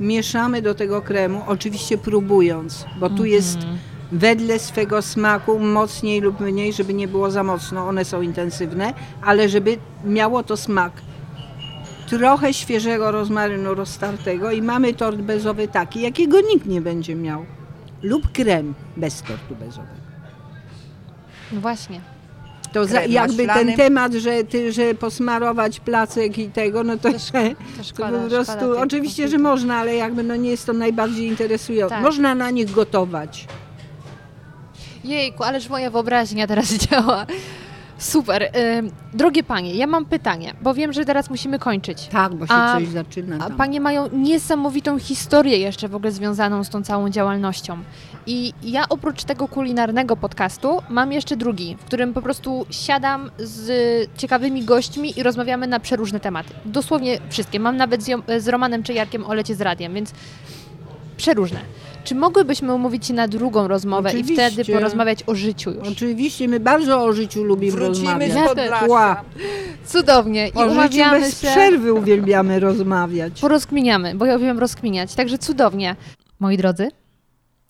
mieszamy 0.00 0.62
do 0.62 0.74
tego 0.74 1.02
kremu, 1.02 1.42
oczywiście 1.46 1.98
próbując, 1.98 2.84
bo 3.00 3.10
tu 3.10 3.24
jest 3.24 3.58
wedle 4.12 4.58
swego 4.58 5.02
smaku 5.02 5.58
mocniej 5.58 6.20
lub 6.20 6.40
mniej, 6.40 6.72
żeby 6.72 6.94
nie 6.94 7.08
było 7.08 7.30
za 7.30 7.42
mocno, 7.42 7.88
one 7.88 8.04
są 8.04 8.22
intensywne, 8.22 8.94
ale 9.22 9.48
żeby 9.48 9.78
miało 10.04 10.42
to 10.42 10.56
smak 10.56 10.92
trochę 12.06 12.54
świeżego 12.54 13.10
rozmarynu 13.10 13.74
roztartego 13.74 14.50
i 14.50 14.62
mamy 14.62 14.94
tort 14.94 15.16
bezowy 15.16 15.68
taki, 15.68 16.00
jakiego 16.00 16.40
nikt 16.40 16.66
nie 16.66 16.80
będzie 16.80 17.14
miał. 17.14 17.46
Lub 18.02 18.32
krem 18.32 18.74
bez 18.96 19.22
tortu 19.22 19.56
bezowego. 19.56 20.06
No 21.52 21.60
właśnie. 21.60 22.15
To 22.76 22.86
za, 22.86 23.02
jakby 23.02 23.46
ten 23.46 23.76
temat, 23.76 24.12
że, 24.12 24.44
ty, 24.44 24.72
że 24.72 24.94
posmarować 24.94 25.80
placek 25.80 26.38
i 26.38 26.48
tego, 26.48 26.84
no 26.84 26.96
to, 26.96 27.12
To 27.12 27.18
że, 27.18 27.32
To 27.32 27.78
to 27.78 27.84
szkoda, 27.84 28.18
po 28.22 28.28
prostu, 28.28 28.52
szkoda 28.52 28.80
oczywiście, 28.80 29.28
że 29.28 29.38
można, 29.38 29.76
ale 29.76 29.94
jakby 29.94 30.22
no 30.22 30.36
nie 30.36 30.50
jest 30.50 30.66
to 30.66 30.72
najbardziej 30.72 31.26
interesujące. 31.26 31.94
Tak. 31.94 32.04
Można 32.04 32.34
na 32.34 32.50
nich 32.50 32.70
gotować. 32.70 33.46
Jejku, 35.04 35.44
ależ 35.44 35.68
moja 35.68 35.90
wyobraźnia 35.90 36.46
teraz 36.46 36.72
działa. 36.86 37.26
Super. 37.98 38.50
Ym, 38.78 38.90
drogie 39.14 39.42
panie, 39.42 39.74
ja 39.74 39.86
mam 39.86 40.04
pytanie, 40.04 40.54
bo 40.62 40.74
wiem, 40.74 40.92
że 40.92 41.04
teraz 41.04 41.30
musimy 41.30 41.58
kończyć. 41.58 42.06
Tak, 42.06 42.34
bo 42.34 42.46
się 42.46 42.52
A- 42.54 42.74
coś 42.78 42.88
zaczyna 42.88 43.36
A 43.36 43.48
tam. 43.48 43.56
panie 43.56 43.80
mają 43.80 44.08
niesamowitą 44.12 44.98
historię 44.98 45.58
jeszcze 45.58 45.88
w 45.88 45.94
ogóle 45.94 46.12
związaną 46.12 46.64
z 46.64 46.68
tą 46.70 46.82
całą 46.82 47.10
działalnością. 47.10 47.78
I 48.26 48.52
ja 48.62 48.88
oprócz 48.88 49.24
tego 49.24 49.48
kulinarnego 49.48 50.16
podcastu 50.16 50.82
mam 50.88 51.12
jeszcze 51.12 51.36
drugi, 51.36 51.76
w 51.80 51.84
którym 51.84 52.14
po 52.14 52.22
prostu 52.22 52.66
siadam 52.70 53.30
z 53.38 53.70
ciekawymi 54.18 54.64
gośćmi 54.64 55.18
i 55.18 55.22
rozmawiamy 55.22 55.66
na 55.66 55.80
przeróżne 55.80 56.20
tematy. 56.20 56.54
Dosłownie 56.64 57.18
wszystkie. 57.28 57.60
Mam 57.60 57.76
nawet 57.76 58.02
z, 58.02 58.10
z 58.38 58.48
Romanem 58.48 58.82
Czejarkiem 58.82 59.24
o 59.24 59.34
lecie 59.34 59.54
z 59.54 59.60
radiem, 59.60 59.94
więc 59.94 60.12
przeróżne. 61.16 61.60
Czy 62.06 62.14
mogłybyśmy 62.14 62.74
umówić 62.74 63.06
się 63.06 63.14
na 63.14 63.28
drugą 63.28 63.68
rozmowę 63.68 64.08
i 64.12 64.12
Oczywiście. 64.20 64.50
wtedy 64.50 64.72
porozmawiać 64.72 65.24
o 65.26 65.34
życiu 65.34 65.70
już? 65.70 65.88
Oczywiście, 65.88 66.48
my 66.48 66.60
bardzo 66.60 67.04
o 67.04 67.12
życiu 67.12 67.44
lubimy 67.44 67.72
Wrócimy 67.72 67.88
rozmawiać. 67.88 68.32
z 68.32 68.34
Ja 68.34 68.48
Podlasia. 68.48 69.24
Cudownie. 69.86 70.48
I 70.48 70.52
O 70.52 70.66
umawiamy 70.66 71.20
bez 71.20 71.40
się... 71.40 71.46
przerwy 71.48 71.92
uwielbiamy 71.92 72.60
rozmawiać. 72.60 73.40
Porozkminiamy, 73.40 74.14
bo 74.14 74.26
ja 74.26 74.38
wiem 74.38 74.58
rozkminiać, 74.58 75.14
także 75.14 75.38
cudownie. 75.38 75.96
Moi 76.40 76.56
drodzy, 76.56 76.88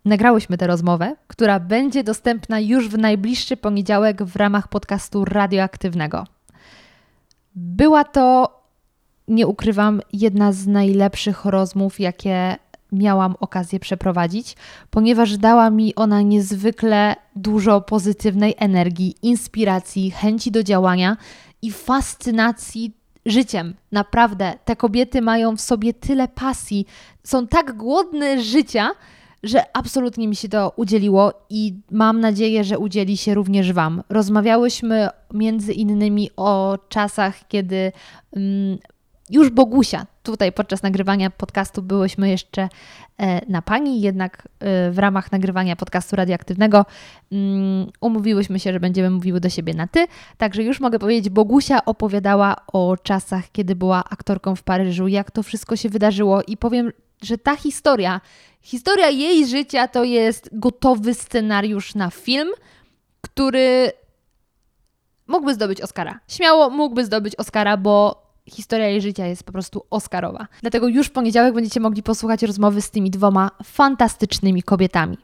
nagrałyśmy 0.05 0.59
tę 0.59 0.66
rozmowę, 0.66 1.16
która 1.27 1.61
będzie 1.61 2.05
dostępna 2.05 2.61
już 2.61 2.88
w 2.88 2.99
najbliższy 2.99 3.57
poniedziałek 3.57 4.22
w 4.22 4.37
ramach 4.37 4.68
podcastu 4.68 5.25
radioaktywnego. 5.25 6.25
Była 7.55 8.05
to, 8.05 8.57
nie 9.29 9.46
ukrywam, 9.46 10.01
jedna 10.12 10.53
z 10.53 10.66
najlepszych 10.66 11.44
rozmów, 11.44 12.01
jakie 12.01 12.57
miałam 12.92 13.35
okazję 13.40 13.81
przeprowadzić, 13.81 14.57
ponieważ 14.90 15.37
dała 15.37 15.70
mi 15.70 15.94
ona 15.94 16.22
niezwykle 16.22 17.16
dużo 17.37 17.81
pozytywnej 17.81 18.55
energii, 18.59 19.14
inspiracji, 19.22 20.11
chęci 20.11 20.51
do 20.51 20.62
działania 20.62 21.16
i 21.62 21.70
fascynacji 21.70 22.96
życiem. 23.27 23.75
Naprawdę, 23.92 24.55
te 24.64 24.77
kobiety 24.77 25.22
mają 25.22 25.57
w 25.57 25.61
sobie 25.61 25.94
tyle 25.94 26.29
pasji, 26.29 26.87
są 27.25 27.46
tak 27.46 27.77
głodne 27.77 28.42
życia, 28.42 28.90
że 29.42 29.77
absolutnie 29.77 30.29
mi 30.29 30.37
się 30.37 30.49
to 30.49 30.72
udzieliło 30.77 31.33
i 31.51 31.75
mam 31.90 32.20
nadzieję, 32.20 32.64
że 32.64 32.79
udzieli 32.79 33.16
się 33.16 33.35
również 33.35 33.72
Wam. 33.72 34.03
Rozmawiałyśmy 34.09 35.09
między 35.35 35.72
innymi 35.72 36.31
o 36.37 36.79
czasach, 36.88 37.49
kiedy 37.49 37.92
mm, 38.37 38.79
już 39.31 39.51
Bogusia 39.51 40.07
tutaj 40.27 40.53
podczas 40.53 40.83
nagrywania 40.83 41.31
podcastu 41.31 41.83
byłyśmy 41.83 42.29
jeszcze 42.29 42.69
e, 43.19 43.51
na 43.51 43.62
pani, 43.62 44.01
jednak 44.01 44.49
e, 44.61 44.91
w 44.91 44.99
ramach 44.99 45.33
nagrywania 45.33 45.77
podcastu 45.77 46.17
radioaktywnego 46.17 46.87
um, 47.31 47.87
umówiłyśmy 48.01 48.61
się, 48.61 48.73
że 48.73 48.81
będziemy 48.81 49.11
mówiły 49.11 49.41
do 49.41 49.49
siebie 49.49 49.75
na 49.75 49.87
ty. 49.87 50.07
Także 50.39 50.62
już 50.62 50.81
mogę 50.81 50.99
powiedzieć, 50.99 51.31
Bogusia 51.31 51.85
opowiadała 51.85 52.57
o 52.73 52.97
czasach, 52.97 53.45
kiedy 53.53 53.77
była 53.77 54.05
aktorką 54.11 54.57
w 54.57 54.62
Paryżu, 54.62 55.09
jak 55.09 55.31
to 55.31 55.43
wszystko 55.43 55.77
się 55.77 55.89
wydarzyło 55.89 56.43
i 56.43 56.57
powiem, 56.57 56.93
że 57.23 57.39
ta 57.39 57.57
historia, 57.57 58.21
historia 58.62 59.11
jej 59.11 59.47
życia 59.47 59.89
to 59.89 60.05
jest 60.05 60.49
gotowy 60.53 61.15
scenariusz 61.15 61.95
na 61.95 62.11
film, 62.11 62.49
który 63.21 63.93
mógłby 65.27 65.55
zdobyć 65.55 65.81
Oscara. 65.81 66.21
Śmiało 66.29 66.71
mógłby 66.71 67.05
zdobyć 67.05 67.37
Oscara, 67.37 67.77
bo 67.77 68.26
historia 68.50 68.88
jej 68.88 69.00
życia 69.00 69.26
jest 69.26 69.44
po 69.44 69.52
prostu 69.52 69.82
Oscarowa. 69.90 70.46
Dlatego 70.61 70.88
już 70.88 71.06
w 71.06 71.11
poniedziałek 71.11 71.54
będziecie 71.54 71.80
mogli 71.80 72.02
posłuchać 72.02 72.42
rozmowy 72.42 72.82
z 72.82 72.90
tymi 72.90 73.11
dwoma 73.11 73.50
fantastycznymi 73.64 74.62
kobietami. 74.62 75.18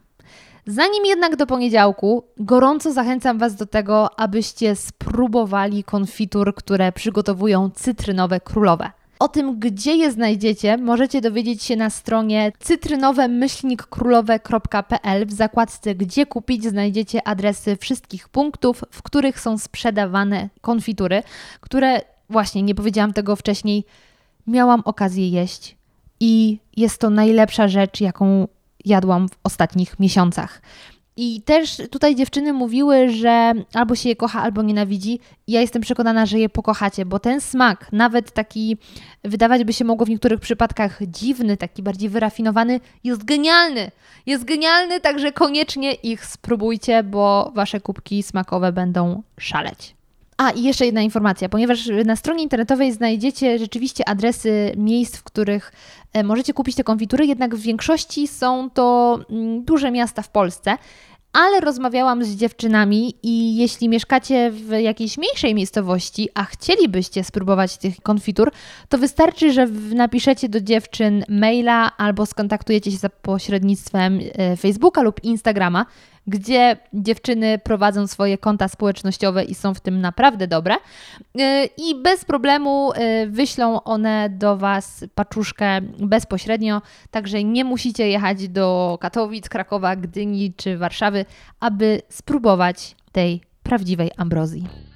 Zanim 0.67 1.07
jednak 1.07 1.37
do 1.37 1.47
poniedziałku, 1.47 2.25
gorąco 2.37 2.93
zachęcam 2.93 3.39
Was 3.39 3.55
do 3.55 3.67
tego, 3.67 4.21
abyście 4.21 4.77
spróbowali 4.77 5.85
konfitur, 5.85 6.55
które 6.55 6.93
przygotowują 6.93 7.71
cytrynowe 7.71 8.41
królowe. 8.41 8.91
O 9.19 9.29
tym, 9.29 9.59
gdzie 9.59 9.97
je 9.97 10.13
znajdziecie, 10.13 10.77
możecie 10.77 11.21
dowiedzieć 11.21 11.63
się 11.63 11.77
na 11.77 11.91
stronie 11.91 12.53
cytrynowe-królowe.pl. 12.65 15.27
W 15.27 15.33
zakładce 15.33 15.95
Gdzie 15.95 16.27
kupić 16.27 16.65
znajdziecie 16.65 17.29
adresy 17.29 17.77
wszystkich 17.77 18.29
punktów, 18.29 18.85
w 18.91 19.03
których 19.03 19.41
są 19.41 19.59
sprzedawane 19.59 20.49
konfitury, 20.61 21.23
które 21.61 22.01
właśnie 22.33 22.63
nie 22.63 22.75
powiedziałam 22.75 23.13
tego 23.13 23.37
wcześniej, 23.37 23.85
miałam 24.47 24.83
okazję 24.85 25.29
jeść 25.29 25.77
i 26.21 26.59
jest 26.77 26.99
to 26.99 27.11
najlepsza 27.11 27.69
rzecz, 27.69 28.01
jaką 28.01 28.49
jadłam 28.85 29.29
w 29.29 29.39
ostatnich 29.45 30.01
miesiącach. 30.01 30.63
I 31.17 31.43
też 31.43 31.77
tutaj 31.91 32.15
dziewczyny 32.17 32.53
mówiły, 32.53 33.11
że 33.11 33.53
albo 33.75 33.95
się 33.95 34.09
je 34.09 34.17
kocha, 34.17 34.43
albo 34.43 34.63
nienawidzi. 34.63 35.21
Ja 35.49 35.61
jestem 35.61 35.83
przekonana, 35.83 36.27
że 36.27 36.39
je 36.39 36.49
pokochacie, 36.49 37.05
bo 37.05 37.19
ten 37.19 37.41
smak, 37.41 37.93
nawet 37.93 38.31
taki, 38.31 38.77
wydawać 39.25 39.65
by 39.65 39.73
się 39.73 39.85
mogło 39.85 40.07
w 40.07 40.11
niektórych 40.11 40.41
przypadkach 40.41 40.99
dziwny, 41.07 41.57
taki 41.57 41.83
bardziej 41.83 42.09
wyrafinowany, 42.09 42.81
jest 43.05 43.25
genialny. 43.25 43.91
Jest 44.27 44.45
genialny, 44.45 45.01
także 45.01 45.33
koniecznie 45.33 45.93
ich 45.93 46.25
spróbujcie, 46.27 47.03
bo 47.03 47.53
wasze 47.55 47.81
kubki 47.81 48.23
smakowe 48.23 48.73
będą 48.73 49.23
szaleć. 49.39 49.95
A 50.43 50.51
i 50.51 50.63
jeszcze 50.63 50.87
jedna 50.87 51.01
informacja, 51.01 51.49
ponieważ 51.49 51.91
na 52.05 52.17
stronie 52.17 52.43
internetowej 52.43 52.93
znajdziecie 52.93 53.59
rzeczywiście 53.59 54.09
adresy 54.09 54.73
miejsc, 54.77 55.17
w 55.17 55.23
których 55.23 55.73
e, 56.13 56.25
możecie 56.25 56.53
kupić 56.53 56.77
te 56.77 56.85
konfitury, 56.85 57.27
jednak 57.27 57.55
w 57.55 57.61
większości 57.61 58.29
są 58.29 58.71
to 58.71 59.19
mm, 59.31 59.65
duże 59.65 59.91
miasta 59.91 60.23
w 60.23 60.29
Polsce. 60.29 60.77
Ale 61.33 61.61
rozmawiałam 61.61 62.25
z 62.25 62.37
dziewczynami 62.37 63.15
i 63.23 63.57
jeśli 63.57 63.89
mieszkacie 63.89 64.51
w 64.51 64.71
jakiejś 64.81 65.19
mniejszej 65.19 65.55
miejscowości, 65.55 66.29
a 66.35 66.45
chcielibyście 66.45 67.25
spróbować 67.25 67.79
tych 67.79 68.01
konfitur, 68.01 68.53
to 68.89 68.99
wystarczy, 68.99 69.53
że 69.53 69.67
napiszecie 69.95 70.49
do 70.49 70.61
dziewczyn 70.61 71.25
maila 71.29 71.97
albo 71.97 72.27
skontaktujecie 72.27 72.91
się 72.91 72.97
za 72.97 73.09
pośrednictwem 73.09 74.21
e, 74.35 74.57
Facebooka 74.57 75.03
lub 75.03 75.25
Instagrama 75.25 75.87
gdzie 76.27 76.77
dziewczyny 76.93 77.59
prowadzą 77.59 78.07
swoje 78.07 78.39
konta 78.39 78.69
społecznościowe 78.69 79.45
i 79.45 79.55
są 79.55 79.75
w 79.75 79.81
tym 79.81 80.01
naprawdę 80.01 80.49
dobre. 80.49 80.75
Y, 80.75 80.81
I 81.77 82.03
bez 82.03 82.25
problemu 82.25 82.93
y, 82.93 83.27
wyślą 83.31 83.83
one 83.83 84.31
do 84.31 84.57
Was 84.57 85.05
paczuszkę 85.15 85.81
bezpośrednio, 85.99 86.83
także 87.11 87.45
nie 87.45 87.65
musicie 87.65 88.09
jechać 88.09 88.49
do 88.49 88.99
Katowic, 89.01 89.49
Krakowa, 89.49 89.97
Gdyni 89.97 90.55
czy 90.57 90.79
Warszawy, 90.79 91.25
aby 91.61 92.03
spróbować 92.09 92.97
tej 93.13 93.41
prawdziwej 93.63 94.11
ambrozji. 94.17 94.92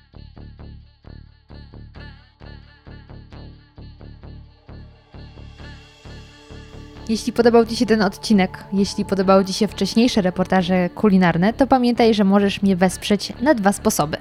Jeśli 7.08 7.32
podobał 7.32 7.66
Ci 7.66 7.76
się 7.76 7.86
ten 7.86 8.02
odcinek, 8.02 8.64
jeśli 8.72 9.04
podobały 9.04 9.44
Ci 9.44 9.52
się 9.52 9.68
wcześniejsze 9.68 10.22
reportaże 10.22 10.90
kulinarne, 10.90 11.52
to 11.52 11.66
pamiętaj, 11.66 12.14
że 12.14 12.24
możesz 12.24 12.62
mnie 12.62 12.76
wesprzeć 12.76 13.32
na 13.40 13.54
dwa 13.54 13.72
sposoby. 13.72 14.16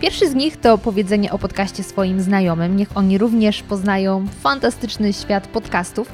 Pierwszy 0.00 0.30
z 0.30 0.34
nich 0.34 0.56
to 0.56 0.78
powiedzenie 0.78 1.32
o 1.32 1.38
podcaście 1.38 1.82
swoim 1.82 2.20
znajomym, 2.20 2.76
niech 2.76 2.96
oni 2.96 3.18
również 3.18 3.62
poznają 3.62 4.26
fantastyczny 4.40 5.12
świat 5.12 5.46
podcastów 5.46 6.08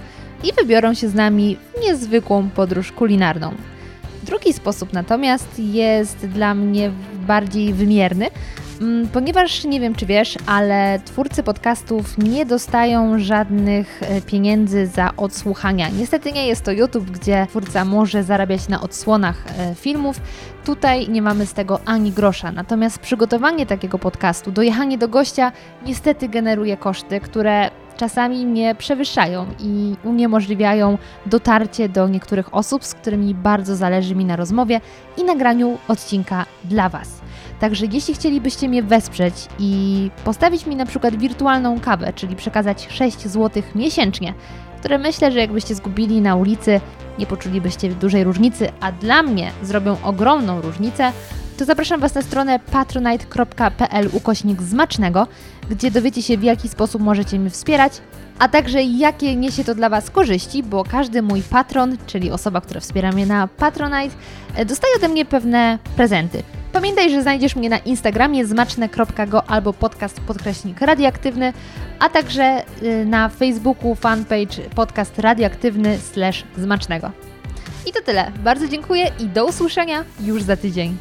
i 0.44 0.52
wybiorą 0.52 0.94
się 0.94 1.08
z 1.08 1.14
nami 1.14 1.56
w 1.76 1.80
niezwykłą 1.86 2.48
podróż 2.50 2.92
kulinarną. 2.92 3.54
Drugi 4.22 4.52
sposób 4.52 4.92
natomiast 4.92 5.58
jest 5.58 6.16
dla 6.16 6.54
mnie 6.54 6.90
bardziej 7.26 7.74
wymierny, 7.74 8.26
ponieważ 9.12 9.64
nie 9.64 9.80
wiem, 9.80 9.94
czy 9.94 10.06
wiesz, 10.06 10.38
ale 10.46 11.00
twórcy 11.04 11.42
podcastów 11.42 12.18
nie 12.18 12.46
dostają 12.46 13.18
żadnych 13.18 14.02
e, 14.02 14.20
pieniędzy 14.20 14.86
za 14.86 15.12
odsłuchania. 15.16 15.88
Niestety 15.88 16.32
nie 16.32 16.46
jest 16.46 16.64
to 16.64 16.72
YouTube, 16.72 17.10
gdzie 17.10 17.46
twórca 17.48 17.84
może 17.84 18.22
zarabiać 18.22 18.68
na 18.68 18.80
odsłonach 18.80 19.44
e, 19.58 19.74
filmów. 19.74 20.20
Tutaj 20.64 21.08
nie 21.08 21.22
mamy 21.22 21.46
z 21.46 21.52
tego 21.52 21.80
ani 21.84 22.12
grosza. 22.12 22.52
Natomiast 22.52 22.98
przygotowanie 22.98 23.66
takiego 23.66 23.98
podcastu, 23.98 24.52
dojechanie 24.52 24.98
do 24.98 25.08
gościa, 25.08 25.52
niestety 25.86 26.28
generuje 26.28 26.76
koszty, 26.76 27.20
które 27.20 27.70
czasami 27.96 28.46
mnie 28.46 28.74
przewyższają 28.74 29.46
i 29.60 29.96
uniemożliwiają 30.04 30.98
dotarcie 31.26 31.88
do 31.88 32.08
niektórych 32.08 32.54
osób, 32.54 32.84
z 32.84 32.94
którymi 32.94 33.34
bardzo 33.34 33.76
zależy 33.76 34.14
mi 34.14 34.24
na 34.24 34.36
rozmowie 34.36 34.80
i 35.16 35.24
nagraniu 35.24 35.78
odcinka 35.88 36.46
dla 36.64 36.88
Was. 36.88 37.25
Także 37.60 37.86
jeśli 37.92 38.14
chcielibyście 38.14 38.68
mnie 38.68 38.82
wesprzeć 38.82 39.34
i 39.58 40.10
postawić 40.24 40.66
mi 40.66 40.76
na 40.76 40.86
przykład 40.86 41.16
wirtualną 41.16 41.80
kawę, 41.80 42.12
czyli 42.12 42.36
przekazać 42.36 42.86
6 42.90 43.20
zł 43.28 43.62
miesięcznie, 43.74 44.34
które 44.78 44.98
myślę, 44.98 45.32
że 45.32 45.38
jakbyście 45.38 45.74
zgubili 45.74 46.20
na 46.20 46.36
ulicy, 46.36 46.80
nie 47.18 47.26
poczulibyście 47.26 47.88
dużej 47.88 48.24
różnicy, 48.24 48.68
a 48.80 48.92
dla 48.92 49.22
mnie 49.22 49.50
zrobią 49.62 49.96
ogromną 50.02 50.60
różnicę, 50.60 51.12
to 51.56 51.64
zapraszam 51.64 52.00
Was 52.00 52.14
na 52.14 52.22
stronę 52.22 52.58
patronite.pl 52.58 54.08
ukośnik 54.12 54.62
zmacznego, 54.62 55.26
gdzie 55.70 55.90
dowiecie 55.90 56.22
się 56.22 56.38
w 56.38 56.42
jaki 56.42 56.68
sposób 56.68 57.02
możecie 57.02 57.38
mnie 57.38 57.50
wspierać, 57.50 57.92
a 58.38 58.48
także 58.48 58.82
jakie 58.82 59.36
niesie 59.36 59.64
to 59.64 59.74
dla 59.74 59.88
Was 59.88 60.10
korzyści, 60.10 60.62
bo 60.62 60.84
każdy 60.84 61.22
mój 61.22 61.42
patron, 61.42 61.96
czyli 62.06 62.30
osoba, 62.30 62.60
która 62.60 62.80
wspiera 62.80 63.12
mnie 63.12 63.26
na 63.26 63.48
Patronite, 63.48 64.16
dostaje 64.66 64.94
ode 64.96 65.08
mnie 65.08 65.24
pewne 65.24 65.78
prezenty. 65.96 66.42
Pamiętaj, 66.72 67.10
że 67.10 67.22
znajdziesz 67.22 67.56
mnie 67.56 67.68
na 67.68 67.78
Instagramie 67.78 68.46
zmaczne.go 68.46 69.50
albo 69.50 69.72
podcast 69.72 70.20
podkreśnik 70.20 70.80
radioaktywny, 70.80 71.52
a 71.98 72.08
także 72.08 72.62
y, 72.82 73.04
na 73.06 73.28
Facebooku 73.28 73.94
fanpage 73.94 74.62
podcast 74.74 75.18
radioaktywny 75.18 75.98
slash 75.98 76.44
zmacznego. 76.58 77.10
I 77.86 77.92
to 77.92 78.02
tyle. 78.02 78.32
Bardzo 78.44 78.68
dziękuję 78.68 79.10
i 79.20 79.26
do 79.26 79.46
usłyszenia 79.46 80.04
już 80.20 80.42
za 80.42 80.56
tydzień. 80.56 80.96